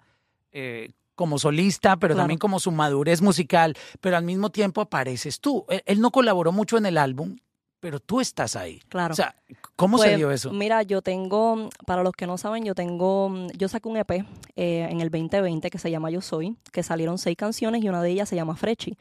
eh, 0.51 0.91
como 1.15 1.37
solista, 1.37 1.97
pero 1.97 2.13
Claro. 2.13 2.23
también 2.23 2.39
como 2.39 2.59
su 2.59 2.71
madurez 2.71 3.21
musical, 3.21 3.75
pero 4.01 4.17
al 4.17 4.23
mismo 4.23 4.49
tiempo 4.49 4.81
apareces 4.81 5.39
tú. 5.39 5.65
Él, 5.69 5.83
él 5.85 5.99
no 6.01 6.11
colaboró 6.11 6.51
mucho 6.51 6.77
en 6.77 6.85
el 6.85 6.97
álbum, 6.97 7.35
pero 7.83 7.99
tú 7.99 8.21
estás 8.21 8.55
ahí. 8.55 8.79
claro. 8.87 9.11
O 9.11 9.15
sea, 9.15 9.35
¿cómo 9.75 9.97
se 9.97 10.05
Pues, 10.05 10.15
dio 10.15 10.31
eso? 10.31 10.53
Mira, 10.53 10.83
yo 10.83 11.01
tengo, 11.01 11.67
para 11.85 12.01
los 12.01 12.13
que 12.13 12.25
no 12.25 12.37
saben, 12.37 12.63
yo 12.63 12.73
tengo, 12.75 13.29
yo 13.57 13.67
saqué 13.67 13.89
un 13.89 13.97
EP 13.97 14.09
eh, 14.55 14.87
en 14.89 15.01
el 15.01 15.09
2020 15.09 15.69
que 15.69 15.77
se 15.77 15.91
llama 15.91 16.09
Yo 16.09 16.21
Soy, 16.21 16.55
que 16.71 16.81
salieron 16.81 17.17
seis 17.17 17.35
canciones 17.35 17.83
y 17.83 17.89
una 17.89 18.01
de 18.01 18.09
ellas 18.11 18.29
se 18.29 18.37
llama 18.37 18.55
Frechi. 18.55 18.97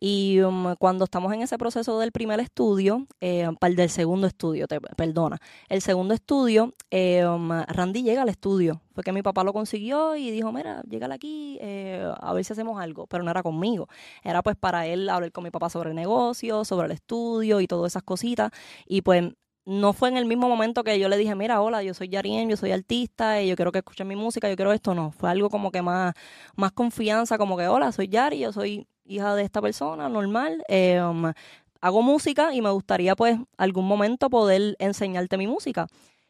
Y 0.00 0.40
um, 0.40 0.74
cuando 0.76 1.04
estamos 1.04 1.32
en 1.32 1.42
ese 1.42 1.58
proceso 1.58 1.98
del 1.98 2.12
primer 2.12 2.40
estudio, 2.40 3.06
eh, 3.20 3.48
del 3.60 3.90
segundo 3.90 4.26
estudio, 4.26 4.66
te, 4.66 4.80
perdona, 4.80 5.38
el 5.68 5.82
segundo 5.82 6.14
estudio, 6.14 6.72
eh, 6.90 7.26
um, 7.26 7.50
Randy 7.50 8.02
llega 8.02 8.22
al 8.22 8.28
estudio. 8.28 8.80
Fue 8.94 9.02
que 9.02 9.12
mi 9.12 9.22
papá 9.22 9.44
lo 9.44 9.52
consiguió 9.52 10.16
y 10.16 10.30
dijo, 10.30 10.52
mira, 10.52 10.82
llegale 10.88 11.14
aquí, 11.14 11.58
eh, 11.60 12.08
a 12.20 12.32
ver 12.32 12.44
si 12.44 12.52
hacemos 12.52 12.80
algo. 12.80 13.06
Pero 13.06 13.24
no 13.24 13.30
era 13.30 13.42
conmigo. 13.42 13.88
Era 14.22 14.42
pues 14.42 14.56
para 14.56 14.86
él 14.86 15.08
hablar 15.08 15.32
con 15.32 15.44
mi 15.44 15.50
papá 15.50 15.70
sobre 15.70 15.90
el 15.90 15.96
negocio, 15.96 16.64
sobre 16.64 16.86
el 16.86 16.92
estudio 16.92 17.60
y 17.60 17.66
todas 17.66 17.92
esas 17.92 18.02
cositas. 18.02 18.52
Y 18.86 19.02
pues 19.02 19.32
no 19.66 19.92
fue 19.92 20.08
en 20.10 20.16
el 20.16 20.26
mismo 20.26 20.48
momento 20.48 20.84
que 20.84 20.98
yo 20.98 21.08
le 21.08 21.16
dije, 21.16 21.34
mira, 21.34 21.62
hola, 21.62 21.82
yo 21.82 21.94
soy 21.94 22.08
Yarien, 22.08 22.48
yo 22.50 22.56
soy 22.56 22.72
artista, 22.72 23.40
y 23.42 23.48
yo 23.48 23.56
quiero 23.56 23.72
que 23.72 23.78
escuchen 23.78 24.06
mi 24.06 24.16
música, 24.16 24.48
yo 24.48 24.56
quiero 24.56 24.72
esto, 24.72 24.94
no. 24.94 25.10
Fue 25.12 25.30
algo 25.30 25.48
como 25.48 25.70
que 25.70 25.82
más, 25.82 26.14
más 26.56 26.72
confianza, 26.72 27.38
como 27.38 27.56
que, 27.56 27.66
hola, 27.66 27.90
soy 27.92 28.08
Yari, 28.08 28.40
yo 28.40 28.52
soy 28.52 28.86
hija 29.06 29.34
de 29.34 29.42
esta 29.42 29.62
persona, 29.62 30.08
normal. 30.08 30.62
Um, 30.68 31.32
hago 31.80 32.02
música 32.02 32.54
y 32.54 32.60
me 32.60 32.70
gustaría, 32.70 33.16
pues, 33.16 33.38
algún 33.56 33.86
momento 33.86 34.28
poder 34.28 34.76
enseñarte 34.78 35.38
mi 35.38 35.46
música. 35.46 35.86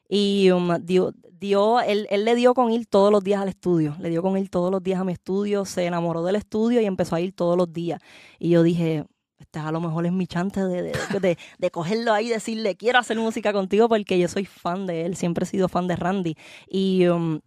Y 0.09 0.51
um, 0.51 0.77
dio, 0.81 1.13
dio 1.33 1.81
él, 1.81 2.07
él, 2.11 2.25
le 2.25 2.35
dio 2.37 2.55
con 2.55 2.71
ir 2.71 2.87
todos 2.87 3.11
los 3.11 3.25
días 3.25 3.41
al 3.41 3.49
estudio, 3.49 3.97
le 3.99 4.11
dio 4.11 4.23
con 4.23 4.37
ir 4.39 4.49
todos 4.49 4.71
los 4.71 4.83
días 4.83 5.01
a 5.01 5.05
mi 5.05 5.13
estudio, 5.13 5.65
se 5.65 5.87
enamoró 5.87 6.23
del 6.23 6.37
estudio 6.37 6.81
y 6.81 6.85
empezó 6.85 7.17
a 7.17 7.21
ir 7.21 7.33
todos 7.33 7.57
los 7.57 7.73
días. 7.73 8.01
Y 8.39 8.51
yo 8.51 8.63
dije, 8.63 9.07
este 9.39 9.59
a 9.59 9.73
lo 9.73 9.81
mejor 9.81 10.07
es 10.07 10.13
mi 10.13 10.27
chance 10.27 10.61
de, 10.61 10.83
de, 10.83 11.39
de, 11.59 11.71
cogerlo 11.71 12.13
ahí 12.13 12.27
y 12.27 12.31
decirle, 12.31 12.77
quiero 12.77 12.99
hacer 12.99 13.19
música 13.19 13.53
contigo 13.53 13.89
porque 13.89 14.19
yo 14.19 14.29
soy 14.29 14.45
fan 14.45 14.87
de 14.87 15.07
él, 15.07 15.17
siempre 15.17 15.45
he 15.45 15.47
sido 15.47 15.69
fan 15.69 15.87
de 15.89 15.97
Randy. 15.97 16.37
Y 16.69 17.07
um, 17.09 17.41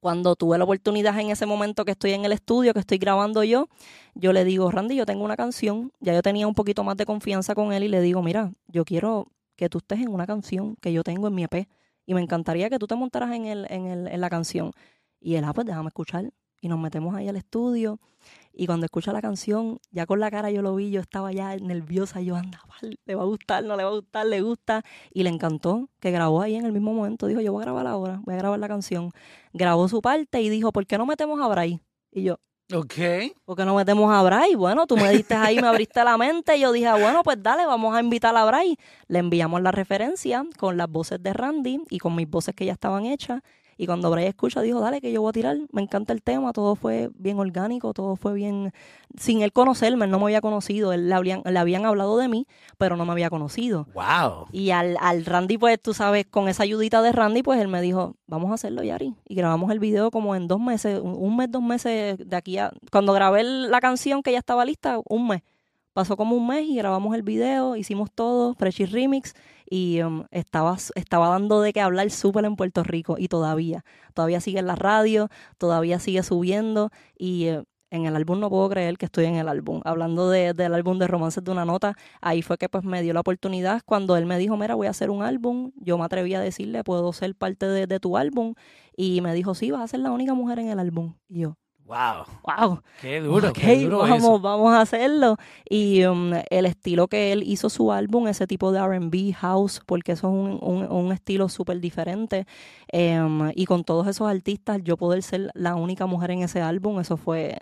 cuando 0.00 0.36
tuve 0.36 0.58
la 0.58 0.64
oportunidad 0.64 1.18
en 1.18 1.30
ese 1.30 1.46
momento 1.46 1.84
que 1.84 1.92
estoy 1.92 2.12
en 2.12 2.26
el 2.26 2.32
estudio, 2.32 2.74
que 2.74 2.80
estoy 2.80 2.98
grabando 2.98 3.42
yo, 3.42 3.68
yo 4.14 4.34
le 4.34 4.44
digo, 4.44 4.70
Randy, 4.70 4.96
yo 4.96 5.06
tengo 5.06 5.24
una 5.24 5.36
canción, 5.36 5.92
ya 6.00 6.12
yo 6.12 6.20
tenía 6.20 6.46
un 6.46 6.54
poquito 6.54 6.84
más 6.84 6.96
de 6.98 7.06
confianza 7.06 7.54
con 7.54 7.72
él 7.72 7.84
y 7.84 7.88
le 7.88 8.02
digo, 8.02 8.22
mira, 8.22 8.52
yo 8.68 8.84
quiero 8.84 9.28
que 9.56 9.68
tú 9.68 9.78
estés 9.78 10.00
en 10.00 10.08
una 10.08 10.26
canción 10.26 10.76
que 10.76 10.92
yo 10.92 11.02
tengo 11.02 11.28
en 11.28 11.34
mi 11.34 11.44
EP 11.44 11.68
y 12.04 12.14
me 12.14 12.20
encantaría 12.20 12.68
que 12.68 12.78
tú 12.78 12.86
te 12.86 12.96
montaras 12.96 13.32
en, 13.32 13.46
el, 13.46 13.66
en, 13.70 13.86
el, 13.86 14.08
en 14.08 14.20
la 14.20 14.28
canción. 14.28 14.72
Y 15.20 15.36
él, 15.36 15.44
ah, 15.44 15.54
pues 15.54 15.66
déjame 15.66 15.88
escuchar. 15.88 16.30
Y 16.60 16.68
nos 16.68 16.78
metemos 16.78 17.14
ahí 17.14 17.28
al 17.28 17.36
estudio 17.36 17.98
y 18.56 18.66
cuando 18.66 18.86
escucha 18.86 19.12
la 19.12 19.20
canción, 19.20 19.80
ya 19.90 20.06
con 20.06 20.20
la 20.20 20.30
cara 20.30 20.50
yo 20.50 20.62
lo 20.62 20.74
vi, 20.74 20.90
yo 20.90 21.00
estaba 21.00 21.32
ya 21.32 21.56
nerviosa, 21.56 22.20
yo 22.20 22.36
andaba, 22.36 22.74
le 23.04 23.14
va 23.14 23.22
a 23.22 23.26
gustar, 23.26 23.64
no 23.64 23.76
le 23.76 23.84
va 23.84 23.90
a 23.90 23.94
gustar, 23.94 24.26
le 24.26 24.40
gusta. 24.42 24.82
Y 25.12 25.24
le 25.24 25.30
encantó, 25.30 25.88
que 26.00 26.10
grabó 26.10 26.40
ahí 26.40 26.54
en 26.54 26.64
el 26.64 26.72
mismo 26.72 26.92
momento. 26.94 27.26
Dijo, 27.26 27.40
yo 27.40 27.52
voy 27.52 27.62
a 27.62 27.64
grabar 27.64 27.86
ahora, 27.86 28.20
voy 28.24 28.34
a 28.34 28.38
grabar 28.38 28.58
la 28.58 28.68
canción. 28.68 29.10
Grabó 29.52 29.88
su 29.88 30.00
parte 30.00 30.40
y 30.40 30.48
dijo, 30.48 30.72
¿por 30.72 30.86
qué 30.86 30.98
no 30.98 31.06
metemos 31.06 31.40
a 31.40 31.48
Bray? 31.48 31.80
Y 32.12 32.22
yo, 32.22 32.38
Ok. 32.72 32.94
¿Por 33.44 33.58
qué 33.58 33.64
no 33.66 33.74
metemos 33.74 34.10
a 34.10 34.22
Bray? 34.22 34.54
Bueno, 34.54 34.86
tú 34.86 34.96
me 34.96 35.10
diste 35.10 35.34
ahí, 35.34 35.60
me 35.60 35.68
abriste 35.68 36.02
la 36.02 36.16
mente 36.16 36.56
y 36.56 36.60
yo 36.60 36.72
dije, 36.72 36.86
ah, 36.86 36.96
bueno, 36.96 37.22
pues 37.22 37.42
dale, 37.42 37.66
vamos 37.66 37.94
a 37.94 38.00
invitar 38.00 38.34
a 38.34 38.44
Bray. 38.46 38.78
Le 39.06 39.18
enviamos 39.18 39.60
la 39.60 39.70
referencia 39.70 40.42
con 40.56 40.78
las 40.78 40.88
voces 40.88 41.22
de 41.22 41.34
Randy 41.34 41.82
y 41.90 41.98
con 41.98 42.14
mis 42.14 42.28
voces 42.28 42.54
que 42.54 42.64
ya 42.64 42.72
estaban 42.72 43.04
hechas 43.04 43.42
y 43.76 43.86
cuando 43.86 44.10
Bray 44.10 44.26
escucha, 44.26 44.60
dijo, 44.60 44.80
dale, 44.80 45.00
que 45.00 45.12
yo 45.12 45.22
voy 45.22 45.30
a 45.30 45.32
tirar, 45.32 45.56
me 45.72 45.82
encanta 45.82 46.12
el 46.12 46.22
tema, 46.22 46.52
todo 46.52 46.76
fue 46.76 47.10
bien 47.14 47.38
orgánico, 47.38 47.92
todo 47.92 48.16
fue 48.16 48.34
bien, 48.34 48.72
sin 49.18 49.42
él 49.42 49.52
conocerme, 49.52 50.04
él 50.04 50.10
no 50.10 50.18
me 50.18 50.24
había 50.24 50.40
conocido, 50.40 50.92
él 50.92 51.08
le 51.08 51.14
habían, 51.14 51.42
le 51.44 51.58
habían 51.58 51.86
hablado 51.86 52.16
de 52.18 52.28
mí, 52.28 52.46
pero 52.78 52.96
no 52.96 53.04
me 53.04 53.12
había 53.12 53.30
conocido. 53.30 53.86
Wow. 53.94 54.46
Y 54.52 54.70
al, 54.70 54.96
al 55.00 55.24
Randy, 55.24 55.58
pues 55.58 55.80
tú 55.80 55.94
sabes, 55.94 56.26
con 56.26 56.48
esa 56.48 56.62
ayudita 56.62 57.02
de 57.02 57.12
Randy, 57.12 57.42
pues 57.42 57.60
él 57.60 57.68
me 57.68 57.80
dijo, 57.80 58.16
vamos 58.26 58.50
a 58.50 58.54
hacerlo, 58.54 58.82
Yari. 58.82 59.14
Y 59.26 59.34
grabamos 59.34 59.70
el 59.70 59.78
video 59.78 60.10
como 60.10 60.34
en 60.34 60.48
dos 60.48 60.60
meses, 60.60 61.00
un 61.02 61.36
mes, 61.36 61.50
dos 61.50 61.62
meses 61.62 62.18
de 62.18 62.36
aquí 62.36 62.58
a... 62.58 62.72
Cuando 62.90 63.12
grabé 63.12 63.42
la 63.42 63.80
canción 63.80 64.22
que 64.22 64.32
ya 64.32 64.38
estaba 64.38 64.64
lista, 64.64 64.98
un 65.08 65.28
mes. 65.28 65.42
Pasó 65.92 66.16
como 66.16 66.34
un 66.34 66.46
mes 66.48 66.64
y 66.68 66.74
grabamos 66.74 67.14
el 67.14 67.22
video, 67.22 67.76
hicimos 67.76 68.10
todo, 68.10 68.54
Freshy 68.54 68.84
Remix, 68.84 69.34
y 69.68 70.02
um, 70.02 70.24
estaba, 70.30 70.76
estaba 70.94 71.28
dando 71.28 71.60
de 71.60 71.72
qué 71.72 71.80
hablar 71.80 72.10
súper 72.10 72.44
en 72.44 72.56
Puerto 72.56 72.82
Rico 72.82 73.16
y 73.18 73.28
todavía, 73.28 73.84
todavía 74.14 74.40
sigue 74.40 74.58
en 74.58 74.66
la 74.66 74.76
radio, 74.76 75.28
todavía 75.58 75.98
sigue 75.98 76.22
subiendo 76.22 76.90
y 77.16 77.46
eh, 77.46 77.64
en 77.90 78.06
el 78.06 78.16
álbum 78.16 78.40
no 78.40 78.50
puedo 78.50 78.68
creer 78.68 78.98
que 78.98 79.06
estoy 79.06 79.26
en 79.26 79.36
el 79.36 79.48
álbum. 79.48 79.80
Hablando 79.84 80.28
de, 80.28 80.52
del 80.52 80.74
álbum 80.74 80.98
de 80.98 81.06
Romances 81.06 81.44
de 81.44 81.50
una 81.52 81.64
Nota, 81.64 81.96
ahí 82.20 82.42
fue 82.42 82.58
que 82.58 82.68
pues 82.68 82.84
me 82.84 83.02
dio 83.02 83.14
la 83.14 83.20
oportunidad 83.20 83.82
cuando 83.86 84.16
él 84.16 84.26
me 84.26 84.38
dijo, 84.38 84.56
mira, 84.56 84.74
voy 84.74 84.88
a 84.88 84.90
hacer 84.90 85.10
un 85.10 85.22
álbum, 85.22 85.72
yo 85.76 85.96
me 85.98 86.04
atreví 86.04 86.34
a 86.34 86.40
decirle, 86.40 86.82
puedo 86.84 87.12
ser 87.12 87.34
parte 87.36 87.66
de, 87.66 87.86
de 87.86 88.00
tu 88.00 88.16
álbum 88.16 88.54
y 88.96 89.20
me 89.20 89.32
dijo, 89.34 89.54
sí, 89.54 89.70
vas 89.70 89.82
a 89.82 89.88
ser 89.88 90.00
la 90.00 90.10
única 90.10 90.34
mujer 90.34 90.58
en 90.58 90.70
el 90.70 90.78
álbum. 90.80 91.14
Y 91.28 91.40
yo, 91.40 91.56
Wow. 91.84 92.24
Wow. 92.42 92.82
Qué 93.00 93.20
duro. 93.20 93.52
qué 93.52 93.84
duro 93.84 93.98
vamos, 93.98 94.40
vamos 94.40 94.72
a 94.72 94.80
hacerlo. 94.80 95.36
Y 95.68 96.04
um, 96.04 96.32
el 96.48 96.64
estilo 96.66 97.08
que 97.08 97.32
él 97.32 97.42
hizo 97.42 97.68
su 97.68 97.92
álbum, 97.92 98.26
ese 98.26 98.46
tipo 98.46 98.72
de 98.72 98.80
RB, 98.80 99.34
house, 99.34 99.82
porque 99.84 100.12
eso 100.12 100.28
es 100.28 100.62
un, 100.62 100.86
un, 100.90 101.12
estilo 101.12 101.48
súper 101.50 101.80
diferente. 101.80 102.46
Em, 102.88 103.52
y 103.54 103.66
con 103.66 103.84
todos 103.84 104.06
esos 104.06 104.28
artistas, 104.28 104.80
yo 104.82 104.96
poder 104.96 105.22
ser 105.22 105.50
la 105.54 105.74
única 105.74 106.06
mujer 106.06 106.30
en 106.30 106.42
ese 106.42 106.62
álbum, 106.62 107.00
eso 107.00 107.18
fue. 107.18 107.58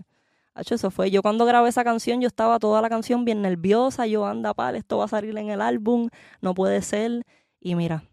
Eso 0.54 0.90
fue. 0.90 1.10
Yo 1.10 1.22
cuando 1.22 1.44
grabé 1.44 1.70
esa 1.70 1.82
canción, 1.82 2.20
yo 2.20 2.28
estaba 2.28 2.58
toda 2.58 2.80
la 2.80 2.88
canción 2.88 3.24
bien 3.24 3.42
nerviosa. 3.42 4.06
Yo, 4.06 4.26
anda, 4.26 4.54
pal, 4.54 4.76
esto 4.76 4.98
va 4.98 5.06
a 5.06 5.08
salir 5.08 5.36
en 5.36 5.50
el 5.50 5.60
álbum. 5.60 6.10
No 6.40 6.54
puede 6.54 6.82
ser. 6.82 7.24
Y 7.58 7.74
mira, 7.74 8.04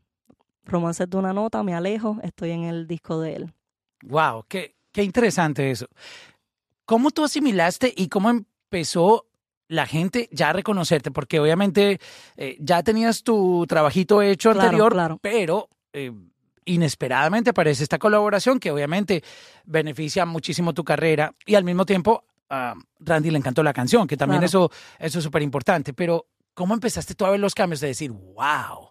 Romances 0.69 1.09
de 1.09 1.17
una 1.17 1.33
nota, 1.33 1.63
me 1.63 1.73
alejo, 1.73 2.17
estoy 2.23 2.51
en 2.51 2.63
el 2.63 2.87
disco 2.87 3.19
de 3.19 3.35
él. 3.35 3.53
Wow, 4.03 4.45
qué, 4.47 4.75
Qué 4.99 5.05
interesante 5.05 5.71
eso. 5.71 5.87
¿Cómo 6.83 7.11
tú 7.11 7.23
asimilaste 7.23 7.93
y 7.95 8.09
cómo 8.09 8.29
empezó 8.29 9.27
la 9.69 9.85
gente 9.85 10.27
ya 10.33 10.49
a 10.49 10.53
reconocerte? 10.53 11.09
Porque 11.09 11.39
obviamente 11.39 12.01
eh, 12.35 12.57
ya 12.59 12.83
tenías 12.83 13.23
tu 13.23 13.65
trabajito 13.65 14.21
hecho 14.21 14.51
anterior, 14.51 15.17
pero 15.21 15.69
eh, 15.93 16.11
inesperadamente 16.65 17.51
aparece 17.51 17.83
esta 17.83 17.97
colaboración 17.97 18.59
que 18.59 18.71
obviamente 18.71 19.23
beneficia 19.63 20.25
muchísimo 20.25 20.73
tu 20.73 20.83
carrera 20.83 21.33
y 21.45 21.55
al 21.55 21.63
mismo 21.63 21.85
tiempo 21.85 22.25
a 22.49 22.73
Randy 22.99 23.31
le 23.31 23.37
encantó 23.37 23.63
la 23.63 23.71
canción, 23.71 24.05
que 24.05 24.17
también 24.17 24.43
eso, 24.43 24.69
eso 24.97 25.19
es 25.19 25.23
súper 25.23 25.43
importante. 25.43 25.93
Pero 25.93 26.27
¿cómo 26.53 26.73
empezaste 26.73 27.15
tú 27.15 27.23
a 27.25 27.29
ver 27.29 27.39
los 27.39 27.55
cambios 27.55 27.79
de 27.79 27.87
decir, 27.87 28.11
wow? 28.11 28.88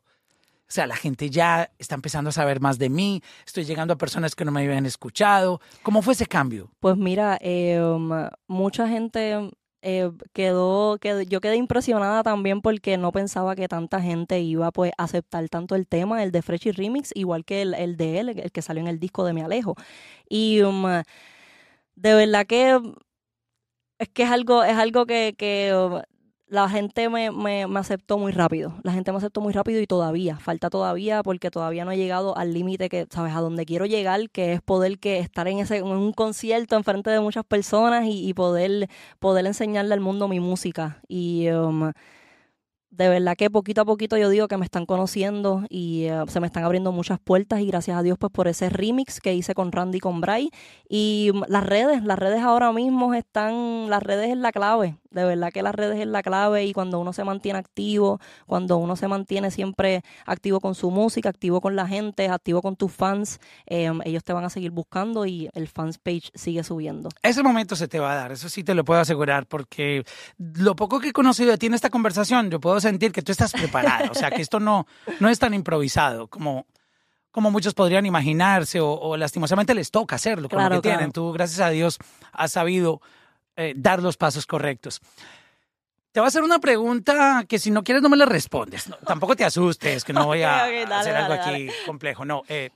O 0.68 0.72
sea, 0.72 0.87
la 0.87 0.96
gente 0.96 1.30
ya 1.30 1.70
está 1.78 1.94
empezando 1.94 2.28
a 2.28 2.32
saber 2.32 2.60
más 2.60 2.78
de 2.78 2.90
mí, 2.90 3.22
estoy 3.46 3.64
llegando 3.64 3.94
a 3.94 3.98
personas 3.98 4.34
que 4.34 4.44
no 4.44 4.52
me 4.52 4.62
habían 4.62 4.84
escuchado. 4.84 5.62
¿Cómo 5.82 6.02
fue 6.02 6.12
ese 6.12 6.26
cambio? 6.26 6.70
Pues 6.78 6.94
mira, 6.98 7.38
em, 7.40 8.10
mucha 8.46 8.87
gente 8.87 9.50
eh, 9.80 10.10
quedó, 10.34 10.98
quedó, 11.00 11.22
yo 11.22 11.40
quedé 11.40 11.56
impresionada 11.56 12.22
también 12.22 12.60
porque 12.60 12.98
no 12.98 13.12
pensaba 13.12 13.56
que 13.56 13.66
tanta 13.66 14.02
gente 14.02 14.40
iba 14.40 14.70
pues 14.70 14.92
a 14.98 15.04
aceptar 15.04 15.48
tanto 15.48 15.75
el 15.75 15.87
tema, 15.87 16.22
el 16.22 16.32
de 16.32 16.42
Freshy 16.42 16.72
Remix, 16.72 17.12
igual 17.14 17.46
que 17.46 17.62
el, 17.62 17.96
de 17.96 18.18
él, 18.18 18.28
el 18.28 18.52
que 18.52 18.60
salió 18.60 18.82
en 18.82 18.88
el 18.88 18.98
disco 18.98 19.25
de 19.25 19.32
Me 19.32 19.42
Alejo. 19.42 19.75
Y 20.28 20.60
um, 20.62 20.84
de 21.94 22.14
verdad 22.14 22.46
que 22.46 22.78
es 23.98 24.08
que 24.10 24.25
es 24.25 24.30
algo, 24.30 24.62
es 24.64 24.76
algo 24.76 25.06
que, 25.06 25.34
que 25.37 25.72
la 26.49 26.69
gente 26.69 27.09
me, 27.09 27.31
me, 27.31 27.67
me, 27.67 27.78
aceptó 27.78 28.19
muy 28.19 28.33
rápido. 28.33 28.75
La 28.83 28.93
gente 28.93 29.12
me 29.12 29.19
aceptó 29.19 29.40
muy 29.40 29.52
rápido 29.52 29.81
y 29.81 29.87
todavía, 29.87 30.38
falta 30.38 30.71
todavía 30.71 31.23
porque 31.23 31.50
todavía 31.50 31.85
no 31.85 31.93
he 31.93 31.97
llegado 31.97 32.37
al 32.37 32.55
límite 32.55 32.88
que, 32.88 33.07
¿sabes? 33.11 33.35
A 33.35 33.40
donde 33.40 33.67
quiero 33.67 33.87
llegar, 33.87 34.31
que 34.31 34.55
es 34.55 34.62
poder 34.62 34.99
que 34.99 35.19
estar 35.19 35.47
en 35.49 35.59
ese 35.59 35.78
en 35.78 35.87
un 35.87 36.12
concierto 36.12 36.76
en 36.76 36.85
frente 36.85 37.11
de 37.11 37.21
muchas 37.21 37.45
personas 37.45 38.07
y, 38.07 38.28
y 38.28 38.35
poder, 38.35 38.88
poder 39.19 39.47
enseñarle 39.47 39.95
al 39.95 40.00
mundo 40.00 40.28
mi 40.28 40.40
música. 40.40 41.00
Y 41.09 41.49
um, 41.50 41.93
de 42.90 43.09
verdad 43.09 43.37
que 43.37 43.50
poquito 43.50 43.83
a 43.83 43.85
poquito 43.85 44.17
yo 44.17 44.28
digo 44.31 44.49
que 44.49 44.57
me 44.57 44.64
están 44.64 44.87
conociendo 44.87 45.64
y 45.69 46.05
eh, 46.05 46.25
se 46.28 46.40
me 46.40 46.47
están 46.47 46.64
abriendo 46.64 46.90
muchas 46.90 47.21
puertas 47.21 47.61
y 47.61 47.67
gracias 47.67 47.97
a 47.97 48.02
Dios 48.02 48.17
pues 48.19 48.33
por 48.33 48.49
ese 48.49 48.71
remix 48.71 49.21
que 49.21 49.35
hice 49.35 49.55
con 49.55 49.73
Randy 49.73 49.99
y 49.99 50.00
con 50.00 50.21
Bray 50.21 50.50
y 50.88 51.31
mm, 51.33 51.43
las 51.49 51.64
redes, 51.64 52.02
las 52.02 52.19
redes 52.19 52.40
ahora 52.40 52.73
mismo 52.73 53.14
están, 53.14 53.90
las 53.90 54.02
redes 54.02 54.31
es 54.31 54.38
la 54.38 54.52
clave, 54.52 54.97
de 55.11 55.25
verdad 55.25 55.53
que 55.53 55.62
las 55.62 55.75
redes 55.75 55.99
es 56.00 56.07
la 56.07 56.23
clave 56.23 56.65
y 56.65 56.73
cuando 56.73 56.99
uno 56.99 57.12
se 57.12 57.25
mantiene 57.25 57.59
activo, 57.59 58.21
cuando 58.47 58.77
uno 58.77 58.97
se 58.97 59.09
mantiene 59.09 59.50
siempre 59.50 60.03
activo 60.27 60.61
con 60.61 60.75
su 60.75 60.91
música, 60.91 61.29
activo 61.29 61.61
con 61.61 61.77
la 61.77 61.87
gente, 61.87 62.29
activo 62.29 62.61
con 62.61 62.77
tus 62.77 62.93
fans, 62.93 63.41
em, 63.67 64.00
ellos 64.05 64.25
te 64.25 64.33
van 64.33 64.45
a 64.45 64.50
seguir 64.50 64.71
buscando 64.71 65.27
y 65.27 65.49
el 65.55 65.69
fans 65.69 65.99
page 65.99 66.31
sigue 66.35 66.62
subiendo. 66.62 67.09
Ese 67.23 67.43
momento 67.43 67.77
se 67.77 67.88
te 67.88 67.99
va 67.99 68.12
a 68.12 68.15
dar, 68.17 68.33
eso 68.33 68.49
sí 68.49 68.65
te 68.65 68.75
lo 68.75 68.85
puedo 68.85 69.00
asegurar, 69.00 69.47
porque 69.47 70.05
lo 70.37 70.77
poco 70.77 71.00
que 71.00 71.09
he 71.09 71.12
conocido 71.12 71.50
de 71.50 71.59
ti 71.59 71.67
en 71.67 71.75
esta 71.75 71.91
conversación, 71.91 72.50
yo 72.50 72.61
puedo 72.61 72.81
sentir 72.81 73.12
que 73.12 73.23
tú 73.23 73.33
estás 73.33 73.53
preparada, 73.53 74.11
o 74.11 74.15
sea, 74.15 74.31
que 74.31 74.43
esto 74.43 74.61
no, 74.61 74.87
no 75.21 75.29
es 75.29 75.38
tan 75.38 75.55
improvisado 75.55 76.29
como 76.29 76.67
como 77.31 77.53
muchos 77.53 77.73
podrían 77.73 78.05
imaginarse 78.05 78.81
o, 78.81 79.17
lastimosamente 79.17 79.73
les 79.73 79.93
toca 79.93 80.17
hacerlo 80.17 80.49
con 80.49 80.65
lo 80.65 80.71
que 80.71 80.88
tienen. 80.88 81.12
Tú, 81.12 81.31
gracias 81.31 81.61
a 81.61 81.71
Dios, 81.71 81.99
has 82.33 82.50
sabido 82.50 83.00
eh, 83.59 83.75
dar 83.77 84.00
los 84.00 84.17
pasos 84.17 84.47
correctos. 84.47 85.00
Te 86.12 86.21
voy 86.21 86.27
a 86.27 86.29
hacer 86.29 86.45
una 86.45 86.61
pregunta 86.61 87.45
que 87.49 87.59
si 87.59 87.73
no 87.73 87.83
quieres 87.83 88.03
no 88.03 88.09
me 88.09 88.17
la 88.17 88.25
respondes. 88.25 88.88
tampoco 89.05 89.35
te 89.35 89.45
asustes, 89.45 90.05
que 90.05 90.12
no 90.12 90.27
voy 90.27 90.43
a 90.43 90.65
hacer 90.99 91.17
algo 91.17 91.35
aquí 91.35 91.69
complejo. 91.85 92.25
No, 92.25 92.45
eh, 92.49 92.71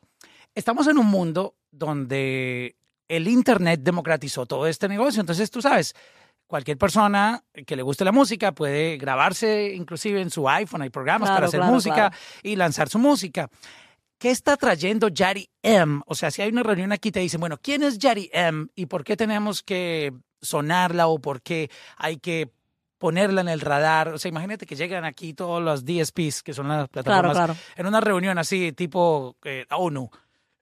estamos 0.57 0.89
en 0.89 0.99
un 0.99 1.07
mundo 1.07 1.55
donde 1.71 2.75
el 3.07 3.29
Internet 3.29 3.81
democratizó 3.83 4.45
todo 4.45 4.67
este 4.67 4.89
negocio. 4.89 5.21
Entonces, 5.21 5.53
tú 5.53 5.62
sabes, 5.62 5.95
cualquier 6.49 6.79
persona 6.79 7.45
que 7.65 7.77
le 7.77 7.83
guste 7.83 8.05
la 8.05 8.11
música 8.12 8.51
puede 8.51 8.97
grabarse 8.97 9.75
inclusive 9.75 10.21
en 10.21 10.31
su 10.31 10.49
iPhone, 10.49 10.83
hay 10.83 10.91
programas 10.91 11.29
Claro, 11.29 11.37
para 11.37 11.47
hacer 11.47 11.61
claro, 11.61 11.75
música 11.75 11.95
claro. 11.95 12.17
y 12.43 12.57
lanzar 12.57 12.89
su 12.89 12.99
música. 12.99 13.49
¿Qué 14.19 14.31
está 14.31 14.57
trayendo 14.57 15.09
Yari 15.09 15.49
M? 15.62 16.01
O 16.07 16.17
sea, 16.17 16.33
si 16.33 16.43
hay 16.43 16.51
una 16.51 16.65
reunión 16.65 16.91
aquí 16.91 17.12
te 17.12 17.21
dicen, 17.21 17.39
bueno, 17.39 17.57
¿quién 17.62 17.85
es 17.85 17.99
Yari 17.99 18.31
M 18.33 18.67
y 18.75 18.87
por 18.87 19.05
qué 19.05 19.17
tenemos 19.17 19.62
que 19.62 20.12
sonarla 20.42 21.06
o 21.06 21.18
por 21.20 21.40
qué 21.40 21.70
hay 21.96 22.18
que 22.18 22.50
ponerla 22.99 23.40
en 23.40 23.49
el 23.49 23.61
radar? 23.61 24.08
O 24.08 24.18
sea, 24.18 24.28
imagínate 24.28 24.66
que 24.66 24.76
llegan 24.76 25.04
aquí 25.04 25.32
todos 25.34 25.62
los 25.62 25.84
DSPs, 25.84 26.42
que 26.42 26.52
son 26.52 26.68
las 26.68 26.88
Claro, 26.88 26.88
plataformas, 26.88 27.32
claro. 27.37 27.56
en 27.76 27.87
una 27.87 28.00
reunión 28.00 28.37
así 28.38 28.72
tipo 28.72 29.37
eh, 29.44 29.64
ONU. 29.70 30.11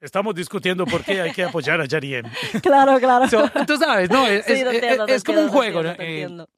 Estamos 0.01 0.35
discutiendo 0.35 0.87
por 0.87 1.05
qué 1.05 1.21
hay 1.21 1.33
que 1.33 1.45
apoyar 1.45 1.81
a 1.81 1.85
Yari 1.85 2.15
M. 2.15 2.31
Claro, 2.63 2.99
claro. 2.99 3.29
So, 3.29 3.51
tú 3.67 3.77
sabes, 3.77 4.09
no, 4.11 4.27
es, 4.27 4.47
Sí, 4.47 4.53
es- 4.53 4.63
entiendo, 4.63 4.97
como 4.97 5.05
un 5.05 5.11
entiendo, 5.15 5.49
juego. 5.53 5.81
entiendo, 5.81 5.91
¿no? 5.91 5.97
te 5.97 6.03
Eh, 6.05 6.23
entiendo. 6.23 6.49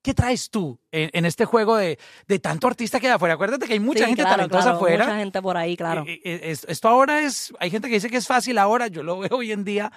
¿Qué 0.00 0.14
traes 0.14 0.48
tú 0.48 0.80
en, 0.90 1.10
en 1.12 1.26
este 1.26 1.44
juego 1.44 1.76
de, 1.76 1.98
de 2.26 2.38
tanto 2.38 2.66
artista 2.66 2.98
que 2.98 3.08
hay 3.08 3.12
afuera? 3.14 3.34
Acuérdate 3.34 3.66
que 3.66 3.74
hay 3.74 3.80
mucha 3.80 4.00
Sí, 4.00 4.06
gente 4.06 4.22
claro, 4.22 4.36
talentosa 4.36 4.62
claro, 4.62 4.76
afuera. 4.78 5.04
Mucha 5.04 5.18
gente 5.18 5.42
por 5.42 5.56
ahí, 5.56 5.76
claro. 5.76 6.04
Eh, 6.06 6.20
eh, 6.24 6.40
es- 6.44 6.64
esto 6.68 6.88
ahora 6.88 7.20
es, 7.22 7.52
hay 7.58 7.70
gente 7.70 7.88
que 7.88 7.94
dice 7.94 8.08
que 8.08 8.16
es 8.16 8.26
fácil 8.26 8.58
ahora, 8.58 8.86
yo 8.86 9.02
lo 9.02 9.18
veo 9.18 9.30
hoy 9.36 9.52
en 9.52 9.64
día 9.64 9.92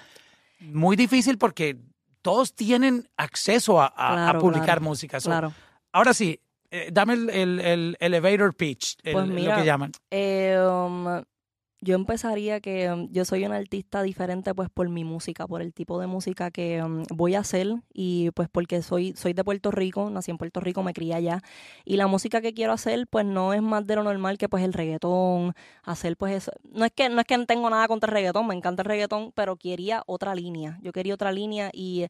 muy 0.60 0.96
difícil 0.96 1.38
porque 1.38 1.76
todos 2.22 2.54
tienen 2.54 3.08
acceso 3.16 3.80
a, 3.80 3.86
a- 3.86 4.12
a 4.12 4.14
Claro, 4.14 4.38
publicar 4.40 4.64
claro, 4.64 4.80
música. 4.82 5.20
So, 5.20 5.28
Claro. 5.30 5.52
Ahora 5.92 6.14
sí, 6.14 6.40
eh, 6.70 6.88
dame 6.92 7.12
el, 7.14 7.28
el- 7.30 7.60
el 7.60 7.96
elevator 8.00 8.54
pitch, 8.54 8.96
el- 9.02 9.12
Pues 9.12 9.28
lo 9.28 9.54
que 9.56 9.64
llaman. 9.64 9.92
Eh, 10.10 10.58
um, 10.66 11.22
yo 11.82 11.96
empezaría 11.96 12.60
que 12.60 12.90
um, 12.90 13.08
yo 13.10 13.24
soy 13.24 13.44
un 13.44 13.52
artista 13.52 14.02
diferente 14.02 14.54
pues 14.54 14.70
por 14.70 14.88
mi 14.88 15.02
música, 15.04 15.48
por 15.48 15.62
el 15.62 15.74
tipo 15.74 16.00
de 16.00 16.06
música 16.06 16.52
que 16.52 16.80
um, 16.82 17.02
voy 17.10 17.34
a 17.34 17.40
hacer 17.40 17.74
y 17.92 18.30
pues 18.30 18.48
porque 18.48 18.82
soy 18.82 19.14
soy 19.16 19.32
de 19.32 19.42
Puerto 19.42 19.72
Rico, 19.72 20.08
nací 20.08 20.30
en 20.30 20.38
Puerto 20.38 20.60
Rico, 20.60 20.84
me 20.84 20.94
crié 20.94 21.14
allá 21.14 21.42
y 21.84 21.96
la 21.96 22.06
música 22.06 22.40
que 22.40 22.54
quiero 22.54 22.72
hacer 22.72 23.08
pues 23.08 23.26
no 23.26 23.52
es 23.52 23.62
más 23.62 23.84
de 23.84 23.96
lo 23.96 24.04
normal 24.04 24.38
que 24.38 24.48
pues 24.48 24.62
el 24.64 24.72
reggaetón, 24.72 25.54
hacer 25.82 26.16
pues 26.16 26.34
eso. 26.34 26.52
No 26.62 26.84
es 26.84 26.92
que 26.92 27.08
no 27.08 27.20
es 27.20 27.26
que 27.26 27.36
tengo 27.46 27.68
nada 27.68 27.88
contra 27.88 28.08
el 28.10 28.14
reggaetón, 28.14 28.46
me 28.46 28.54
encanta 28.54 28.82
el 28.82 28.86
reggaetón, 28.86 29.32
pero 29.34 29.56
quería 29.56 30.04
otra 30.06 30.34
línea. 30.36 30.78
Yo 30.82 30.92
quería 30.92 31.14
otra 31.14 31.32
línea 31.32 31.70
y 31.72 32.06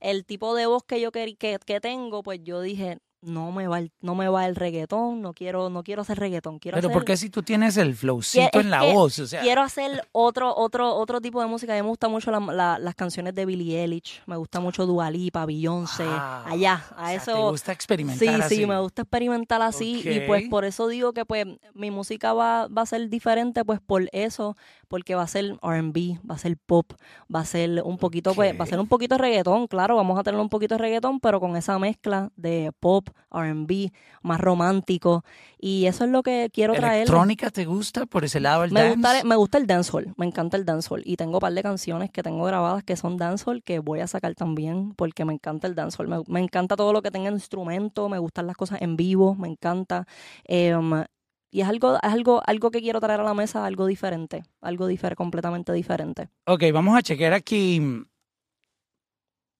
el 0.00 0.24
tipo 0.26 0.54
de 0.56 0.66
voz 0.66 0.82
que 0.84 1.00
yo 1.00 1.12
que, 1.12 1.36
que 1.36 1.80
tengo, 1.80 2.24
pues 2.24 2.40
yo 2.42 2.60
dije, 2.60 2.98
no 3.22 3.52
me 3.52 3.68
va 3.68 3.78
el, 3.78 3.92
no 4.00 4.14
me 4.14 4.28
va 4.28 4.46
el 4.46 4.56
reggaetón, 4.56 5.22
no 5.22 5.32
quiero 5.32 5.70
no 5.70 5.82
quiero 5.84 6.02
hacer 6.02 6.18
reggaetón, 6.18 6.58
quiero 6.58 6.76
Pero 6.76 6.88
hacer 6.88 6.94
¿por 6.94 7.04
qué 7.04 7.16
si 7.16 7.30
tú 7.30 7.42
tienes 7.42 7.76
el 7.76 7.94
flowcito 7.94 8.58
en 8.60 8.68
la 8.70 8.82
voz? 8.82 9.18
O 9.20 9.26
sea, 9.26 9.40
Quiero 9.42 9.62
hacer 9.62 10.08
otro, 10.12 10.54
otro, 10.56 10.94
otro 10.96 11.20
tipo 11.20 11.40
de 11.40 11.46
música. 11.46 11.72
A 11.72 11.76
mí 11.76 11.82
me 11.82 11.88
gustan 11.88 12.10
mucho 12.10 12.30
la- 12.32 12.40
la- 12.40 12.78
las 12.80 12.94
canciones 12.96 13.34
de 13.34 13.46
Billie 13.46 13.80
Eilish. 13.80 14.22
Me 14.26 14.36
gusta 14.36 14.58
mucho 14.60 14.86
Dua 14.86 15.10
Lipa, 15.10 15.46
Beyoncé. 15.46 16.04
Ah, 16.06 16.44
allá, 16.46 16.84
o 16.90 16.94
a 17.00 17.06
sea, 17.08 17.14
eso. 17.16 17.32
¿Te 17.32 17.50
gusta 17.50 17.72
experimentar 17.72 18.18
Sí, 18.18 18.28
así? 18.28 18.56
sí, 18.56 18.66
me 18.66 18.78
gusta 18.80 19.02
experimentar 19.02 19.62
así 19.62 20.02
y 20.04 20.20
pues 20.26 20.48
por 20.50 20.64
eso 20.64 20.88
digo 20.88 21.12
que 21.12 21.24
pues 21.24 21.46
mi 21.74 21.90
música 21.92 22.32
va, 22.32 22.66
va 22.68 22.82
a 22.82 22.86
ser 22.86 23.08
diferente 23.08 23.64
pues 23.64 23.80
por 23.80 24.08
eso, 24.12 24.56
porque 24.88 25.14
va 25.14 25.22
a 25.22 25.26
ser 25.28 25.56
R&B, 25.62 26.18
va 26.28 26.34
a 26.34 26.38
ser 26.38 26.56
pop, 26.56 26.92
va 27.32 27.40
a 27.40 27.44
ser 27.44 27.82
un 27.84 27.98
poquito 27.98 28.34
pues 28.34 28.58
va 28.58 28.64
a 28.64 28.66
ser 28.66 28.80
un 28.80 28.88
poquito 28.88 29.14
de 29.14 29.18
reggaetón, 29.22 29.68
claro, 29.68 29.94
vamos 29.96 30.18
a 30.18 30.22
tener 30.24 30.40
un 30.40 30.48
poquito 30.48 30.74
de 30.74 30.78
reggaetón, 30.78 31.20
pero 31.20 31.38
con 31.40 31.56
esa 31.56 31.78
mezcla 31.78 32.30
de 32.36 32.72
pop, 32.80 33.08
R&B, 33.32 33.92
más 34.22 34.40
romántico 34.40 35.24
y 35.58 35.86
eso 35.86 36.04
es 36.04 36.10
lo 36.10 36.22
que 36.22 36.50
quiero 36.52 36.74
traer. 36.74 37.02
¿Electrónica 37.02 37.50
te 37.50 37.64
gusta 37.64 38.06
por 38.06 38.24
ese 38.24 38.40
lado 38.40 38.64
el 38.64 38.72
Me 38.72 38.80
dance? 38.82 38.96
gusta, 38.96 39.24
me 39.24 39.36
gusta 39.36 39.58
el 39.58 39.66
dancehall, 39.66 40.14
me 40.16 40.26
encanta 40.26 40.56
el 40.56 40.64
dancehall 40.64 41.02
y 41.04 41.16
tengo 41.16 41.34
un 41.34 41.40
par 41.40 41.52
de 41.52 41.62
canciones 41.62 42.10
que 42.10 42.22
tengo 42.22 42.44
grabadas 42.44 42.82
que 42.84 42.96
son 42.96 43.16
dancehall 43.16 43.62
que 43.62 43.78
voy 43.78 44.00
a 44.00 44.06
sacar 44.06 44.34
también 44.34 44.94
porque 44.94 45.24
me 45.24 45.32
encanta 45.32 45.66
el 45.66 45.74
dancehall, 45.74 46.08
me, 46.08 46.22
me 46.26 46.40
encanta 46.40 46.76
todo 46.76 46.92
lo 46.92 47.02
que 47.02 47.10
tenga 47.10 47.30
instrumento, 47.30 48.08
me 48.08 48.18
gustan 48.18 48.46
las 48.46 48.56
cosas 48.56 48.82
en 48.82 48.96
vivo, 48.96 49.34
me 49.34 49.48
encanta 49.48 50.06
em, 50.44 51.04
y 51.50 51.60
es 51.60 51.68
algo, 51.68 51.96
es 51.96 52.10
algo, 52.10 52.40
algo 52.46 52.70
que 52.70 52.80
quiero 52.80 52.98
traer 52.98 53.20
a 53.20 53.24
la 53.24 53.34
mesa, 53.34 53.66
algo 53.66 53.84
diferente, 53.86 54.42
algo 54.62 54.86
difer 54.86 55.14
completamente 55.16 55.70
diferente. 55.74 56.30
Ok, 56.46 56.64
vamos 56.72 56.96
a 56.96 57.02
chequear 57.02 57.34
aquí. 57.34 57.78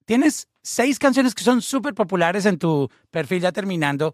Tienes 0.04 0.48
seis 0.62 0.98
canciones 0.98 1.34
que 1.34 1.44
son 1.44 1.62
súper 1.62 1.94
populares 1.94 2.46
en 2.46 2.58
tu 2.58 2.88
perfil, 3.10 3.40
ya 3.42 3.52
terminando 3.52 4.12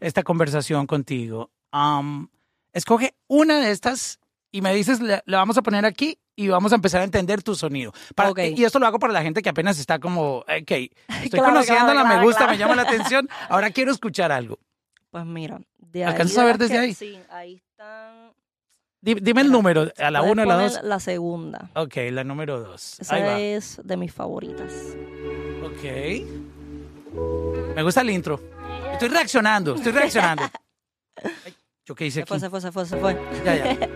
esta 0.00 0.22
conversación 0.22 0.86
contigo. 0.86 1.50
Am, 1.72 2.28
escoge 2.72 3.14
una 3.26 3.58
de 3.60 3.70
estas 3.70 4.18
y 4.52 4.60
me 4.62 4.72
dices, 4.74 5.00
la, 5.00 5.22
la 5.26 5.38
vamos 5.38 5.58
a 5.58 5.62
poner 5.62 5.84
aquí 5.84 6.18
y 6.36 6.48
vamos 6.48 6.72
a 6.72 6.76
empezar 6.76 7.00
a 7.00 7.04
entender 7.04 7.42
tu 7.42 7.54
sonido. 7.54 7.92
Para- 8.14 8.30
Ok. 8.30 8.38
Y 8.56 8.64
esto 8.64 8.78
lo 8.78 8.86
hago 8.86 8.98
para 8.98 9.12
la 9.12 9.22
gente 9.22 9.42
que 9.42 9.48
apenas 9.48 9.78
está 9.78 9.98
como, 9.98 10.38
ok, 10.38 10.46
estoy 11.08 11.30
Claro, 11.30 11.46
conociéndola, 11.48 11.92
claro, 11.92 12.04
me 12.08 12.14
claro, 12.14 12.22
gusta, 12.26 12.38
claro. 12.44 12.52
me 12.52 12.58
llama 12.58 12.76
la 12.76 12.82
atención, 12.88 13.28
ahora 13.48 13.70
quiero 13.70 13.90
escuchar 13.92 14.30
algo. 14.32 14.58
Pues 15.10 15.24
mira, 15.24 15.60
de 15.78 16.04
¿Alcanzas 16.04 16.36
ahí 16.38 16.42
a 16.42 16.46
de 16.46 16.52
ver 16.52 16.60
las 16.60 16.68
desde 16.68 16.74
que- 16.74 16.86
ahí? 16.86 16.94
Sí, 16.94 17.18
ahí 17.30 17.54
están. 17.56 18.32
Di- 19.00 19.14
Dime 19.14 19.40
el 19.42 19.50
número, 19.52 19.90
a 19.98 20.10
la 20.10 20.22
una, 20.22 20.42
a 20.42 20.46
la 20.46 20.54
dos. 20.62 20.80
La 20.82 21.00
segunda. 21.00 21.70
Ok, 21.74 21.96
la 22.10 22.24
número 22.24 22.60
dos. 22.60 22.98
Esa 23.00 23.14
Ahí 23.14 23.22
va. 23.22 23.38
es 23.38 23.80
de 23.84 23.96
mis 23.96 24.12
favoritas. 24.12 24.72
Ok. 25.78 27.74
Me 27.76 27.82
gusta 27.82 28.00
el 28.02 28.10
intro. 28.10 28.40
Estoy 28.92 29.08
reaccionando, 29.08 29.74
estoy 29.76 29.92
reaccionando. 29.92 30.42
Ay, 31.22 31.54
¿Yo 31.86 31.94
qué 31.94 32.06
hice 32.06 32.20
Se 32.20 32.26
fue, 32.26 32.36
aquí? 32.36 32.44
se 32.44 32.50
fue, 32.50 32.60
se 32.60 32.72
fue, 32.72 32.86
se 32.86 32.96
fue. 32.96 33.16
Ya, 33.44 33.56
ya. 33.56 33.88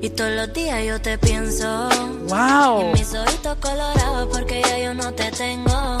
Y 0.00 0.10
todos 0.10 0.30
los 0.32 0.52
días 0.52 0.84
yo 0.84 1.00
te 1.00 1.16
pienso. 1.18 1.88
Y 1.92 2.30
¡Wow! 2.30 2.92
mis 2.92 3.14
ojitos 3.14 3.56
colorados 3.58 4.28
porque 4.32 4.60
ya 4.62 4.78
yo 4.78 4.94
no 4.94 5.12
te 5.14 5.30
tengo. 5.30 5.98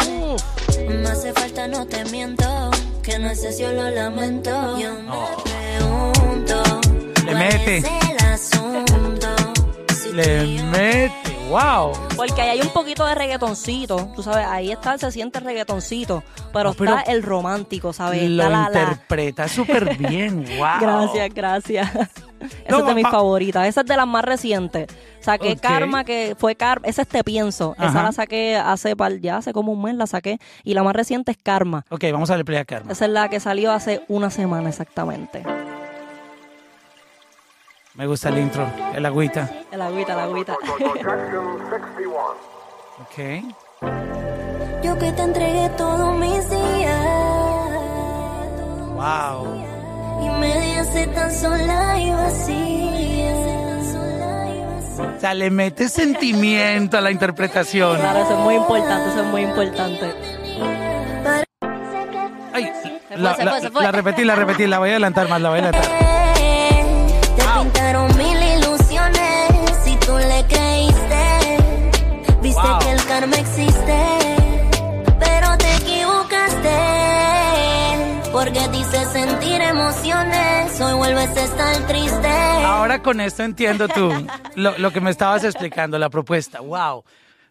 Me 0.88 1.08
hace 1.08 1.32
falta, 1.32 1.68
no 1.68 1.86
te 1.86 2.04
miento. 2.06 2.70
Que 3.02 3.18
no 3.18 3.32
sé 3.34 3.52
si 3.52 3.62
yo 3.62 3.72
lo 3.72 3.90
lamento. 3.90 4.78
Yo 4.78 4.92
me 4.94 5.10
Oh. 5.10 5.44
pregunto. 5.44 6.62
Le 7.18 7.22
¿cuál 7.24 7.38
mete. 7.38 7.76
Es 7.78 7.84
el 7.84 8.26
asunto. 8.26 9.28
Si 10.02 10.08
tú 10.10 10.14
Le 10.16 10.44
y 10.46 10.62
wow. 11.52 11.92
Porque 12.16 12.40
ahí 12.42 12.48
hay 12.58 12.60
un 12.60 12.72
poquito 12.72 13.04
de 13.06 13.14
reggaetoncito, 13.14 14.10
tú 14.16 14.22
sabes, 14.22 14.46
ahí 14.46 14.72
está, 14.72 14.96
se 14.98 15.10
siente 15.12 15.38
el 15.38 15.44
reggaetoncito, 15.44 16.22
pero, 16.52 16.70
No, 16.70 16.74
pero 16.76 16.96
está 16.96 17.12
el 17.12 17.22
romántico, 17.22 17.92
¿sabes? 17.92 18.28
Lo 18.30 18.42
Está 18.44 18.48
la- 18.50 18.68
la- 18.70 18.82
interpreta 18.82 19.48
súper 19.48 19.96
bien, 19.96 20.44
wow. 20.58 20.80
Gracias, 20.80 21.34
gracias. 21.34 21.90
Esa 21.94 22.70
No, 22.70 22.78
es 22.80 22.86
de 22.86 22.94
mis 22.96 23.06
favoritas, 23.08 23.68
esa 23.68 23.82
es 23.82 23.86
de 23.86 23.96
las 23.96 24.06
más 24.06 24.24
recientes. 24.24 24.88
Saqué. 25.20 25.56
Karma, 25.56 26.02
que 26.02 26.34
fue 26.36 26.56
Karma, 26.56 26.88
esa 26.88 27.02
es 27.02 27.08
Te 27.08 27.22
Pienso, 27.22 27.76
Ajá. 27.78 27.90
esa 27.90 28.02
la 28.02 28.10
saqué 28.12 28.56
hace, 28.56 28.96
par- 28.96 29.20
ya 29.20 29.36
hace 29.36 29.52
como 29.52 29.70
un 29.70 29.80
mes 29.82 29.94
la 29.94 30.08
saqué, 30.08 30.38
y 30.64 30.74
la 30.74 30.82
más 30.82 30.96
reciente 30.96 31.30
es 31.30 31.36
Karma. 31.40 31.84
Ok, 31.90 32.02
vamos 32.12 32.30
a 32.30 32.32
darle 32.32 32.44
play 32.44 32.58
a 32.58 32.64
Karma. 32.64 32.90
Esa 32.90 33.04
es 33.04 33.10
la 33.12 33.28
que 33.28 33.38
salió 33.38 33.70
hace 33.70 34.02
una 34.08 34.30
semana 34.30 34.68
exactamente. 34.70 35.44
Me 37.94 38.06
gusta 38.06 38.30
el 38.30 38.38
intro, 38.38 38.66
el 38.94 39.04
agüita. 39.04 39.50
El 39.70 39.82
agüita, 39.82 40.14
la 40.16 40.22
agüita. 40.24 40.54
Ok. 43.00 43.18
Yo 44.82 44.98
que 44.98 45.12
te 45.12 45.22
entregué 45.22 45.68
todos 45.76 46.16
mis 46.16 46.48
días. 46.48 47.06
Wow. 48.94 49.64
Y 50.22 50.28
me 50.40 50.54
dejaste 50.54 51.06
tan 51.08 51.32
sola 51.32 51.98
y 52.00 52.10
vacía. 52.10 52.88
O 55.16 55.20
sea, 55.20 55.34
le 55.34 55.50
mete 55.50 55.88
sentimiento 55.88 56.96
a 56.98 57.00
la 57.00 57.10
interpretación. 57.10 57.96
Claro, 57.98 58.20
eso 58.20 58.32
es 58.32 58.38
muy 58.38 58.54
importante, 58.56 59.10
eso 59.10 59.20
es 59.20 59.26
muy 59.26 59.42
importante. 59.42 60.14
Ay, 62.54 62.72
la, 63.16 63.36
la- 63.36 63.70
la 63.80 63.92
repetí, 63.92 64.24
la 64.24 64.34
repetí, 64.34 64.66
la 64.66 64.78
voy 64.78 64.88
a 64.88 64.92
adelantar 64.92 65.28
más, 65.28 65.40
la 65.40 65.50
voy 65.50 65.58
a 65.60 65.62
adelantar. 65.62 66.11
Karma 73.12 73.36
existe, 73.36 73.98
pero 75.20 75.58
te 75.58 75.76
equivocaste. 75.76 76.78
Porque 78.32 78.66
dice 78.68 79.04
sentir 79.04 79.60
emociones, 79.60 80.80
hoy 80.80 80.94
vuelves 80.94 81.28
a 81.36 81.44
estar 81.44 81.86
triste. 81.86 82.28
Ahora 82.64 83.02
con 83.02 83.20
esto 83.20 83.42
entiendo 83.42 83.86
tú 83.88 84.10
lo, 84.54 84.78
lo 84.78 84.90
que 84.92 85.02
me 85.02 85.10
estabas 85.10 85.44
explicando, 85.44 85.98
la 85.98 86.08
propuesta. 86.08 86.60
Wow. 86.60 87.04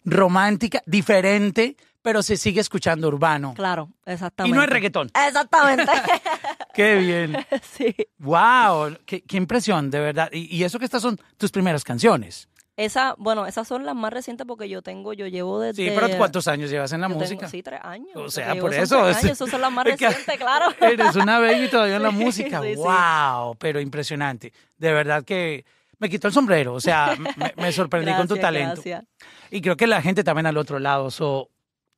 Romántica, 0.03 0.81
diferente, 0.87 1.77
pero 2.01 2.23
se 2.23 2.37
sigue 2.37 2.59
escuchando 2.59 3.07
urbano. 3.07 3.53
Claro, 3.53 3.89
Y 4.07 4.13
exactamente. 4.13 4.57
no 4.57 4.63
es 4.63 4.69
reggaetón. 4.69 5.11
Exactamente. 5.27 5.91
Qué 6.73 6.95
bien. 6.95 7.37
sí. 7.61 7.95
Wow. 8.17 8.97
Qué, 9.05 9.21
qué 9.21 9.37
impresión, 9.37 9.91
de 9.91 9.99
verdad. 9.99 10.29
Y, 10.31 10.55
y 10.57 10.63
eso 10.63 10.79
que 10.79 10.85
estas 10.85 11.03
son 11.03 11.19
tus 11.37 11.51
primeras 11.51 11.83
canciones. 11.83 12.47
Esa, 12.77 13.15
bueno, 13.17 13.45
esas 13.45 13.67
son 13.67 13.85
las 13.85 13.95
más 13.95 14.11
recientes 14.13 14.47
porque 14.47 14.67
yo 14.69 14.81
tengo, 14.81 15.13
yo 15.13 15.27
llevo 15.27 15.59
desde... 15.59 15.89
Sí, 15.89 15.91
pero 15.93 16.17
¿cuántos 16.17 16.47
años 16.47 16.69
llevas 16.69 16.91
en 16.93 17.01
la 17.01 17.07
tengo- 17.07 17.19
música? 17.19 17.47
sí, 17.47 17.61
tres 17.61 17.79
años. 17.83 18.09
O 18.15 18.29
sea, 18.29 18.55
por 18.55 18.73
eso. 18.73 19.03
tres 19.03 19.17
es- 19.17 19.23
años, 19.23 19.31
esas 19.33 19.49
son 19.49 19.61
las 19.61 19.71
más 19.71 19.85
recientes, 19.99 20.37
claro. 20.37 20.73
Eres 20.81 21.15
una 21.15 21.39
baby 21.39 21.67
todavía 21.69 21.97
en 21.97 22.03
la 22.03 22.11
música. 22.11 22.61
sí, 22.61 22.69
sí. 22.69 22.75
wow, 22.75 23.55
pero 23.59 23.79
impresionante. 23.81 24.53
De 24.77 24.93
verdad 24.93 25.23
que 25.23 25.65
me 25.99 26.09
quitó 26.09 26.27
el 26.27 26.33
sombrero. 26.33 26.73
O 26.73 26.79
sea, 26.79 27.15
me, 27.19 27.53
me 27.57 27.71
sorprendí 27.71 28.13
con 28.13 28.27
tu 28.27 28.37
talento. 28.37 28.73
gracias. 28.75 29.03
Y 29.51 29.61
creo 29.61 29.75
que 29.75 29.85
la 29.85 30.01
gente 30.01 30.23
también 30.23 30.45
al 30.47 30.57
otro 30.57 30.79
lado. 30.79 31.11
So, 31.11 31.49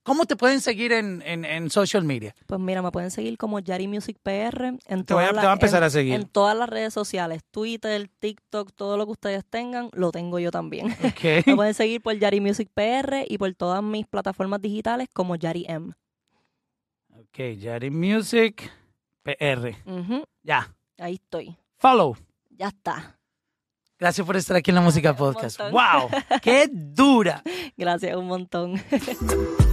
¿Cómo 0.04 0.26
te 0.26 0.36
pueden 0.36 0.60
seguir 0.60 0.92
en, 0.92 1.22
en, 1.26 1.46
en 1.46 1.70
social 1.70 2.04
media? 2.04 2.36
Pues 2.46 2.60
mira, 2.60 2.82
me 2.82 2.92
pueden 2.92 3.10
seguir 3.10 3.38
como 3.38 3.60
Yari 3.60 3.88
Music 3.88 4.18
PR 4.22 4.66
en 4.86 5.06
Te 5.06 5.14
voy 5.14 5.24
a- 5.24 5.30
todas 5.30 5.30
te 5.30 5.36
las- 5.36 5.44
voy 5.44 5.50
a 5.50 5.54
empezar 5.54 5.82
en- 5.82 5.88
a 5.88 5.90
seguir. 5.90 6.14
En 6.16 6.28
todas 6.28 6.58
las 6.58 6.68
redes 6.70 6.94
sociales, 6.94 7.42
Twitter, 7.52 8.10
TikTok, 8.20 8.74
todo 8.74 8.98
lo 8.98 9.06
que 9.06 9.14
ustedes 9.14 9.46
tengan, 9.46 9.90
lo 9.94 10.12
tengo 10.12 10.40
yo 10.40 10.52
también. 10.52 10.92
Ok. 11.04 11.24
me 11.48 11.56
pueden 11.56 11.74
seguir 11.74 12.02
por 12.02 12.18
Yari 12.18 12.42
Music 12.42 12.70
PR 12.74 13.24
y 13.28 13.38
por 13.38 13.54
todas 13.56 13.82
mis 13.82 14.06
plataformas 14.06 14.62
digitales 14.62 15.08
como 15.14 15.36
Yari 15.38 15.66
M. 15.70 15.94
Ok, 17.16 17.40
Yari 17.58 17.90
Music 17.90 18.70
PR. 19.24 19.76
Ya. 20.44 20.74
Ahí 21.00 21.14
estoy. 21.14 21.56
Follow. 21.78 22.18
Ya 22.50 22.68
está. 22.68 23.18
Gracias 23.98 24.28
por 24.28 24.36
estar 24.36 24.58
aquí 24.58 24.70
en 24.72 24.76
la 24.76 24.82
Música 24.82 25.16
Podcast. 25.16 25.60
¡Wow! 25.72 26.10
¡Qué 26.42 26.68
dura! 26.70 27.42
Gracias 27.78 28.18
un 28.18 28.28
montón. 28.28 28.74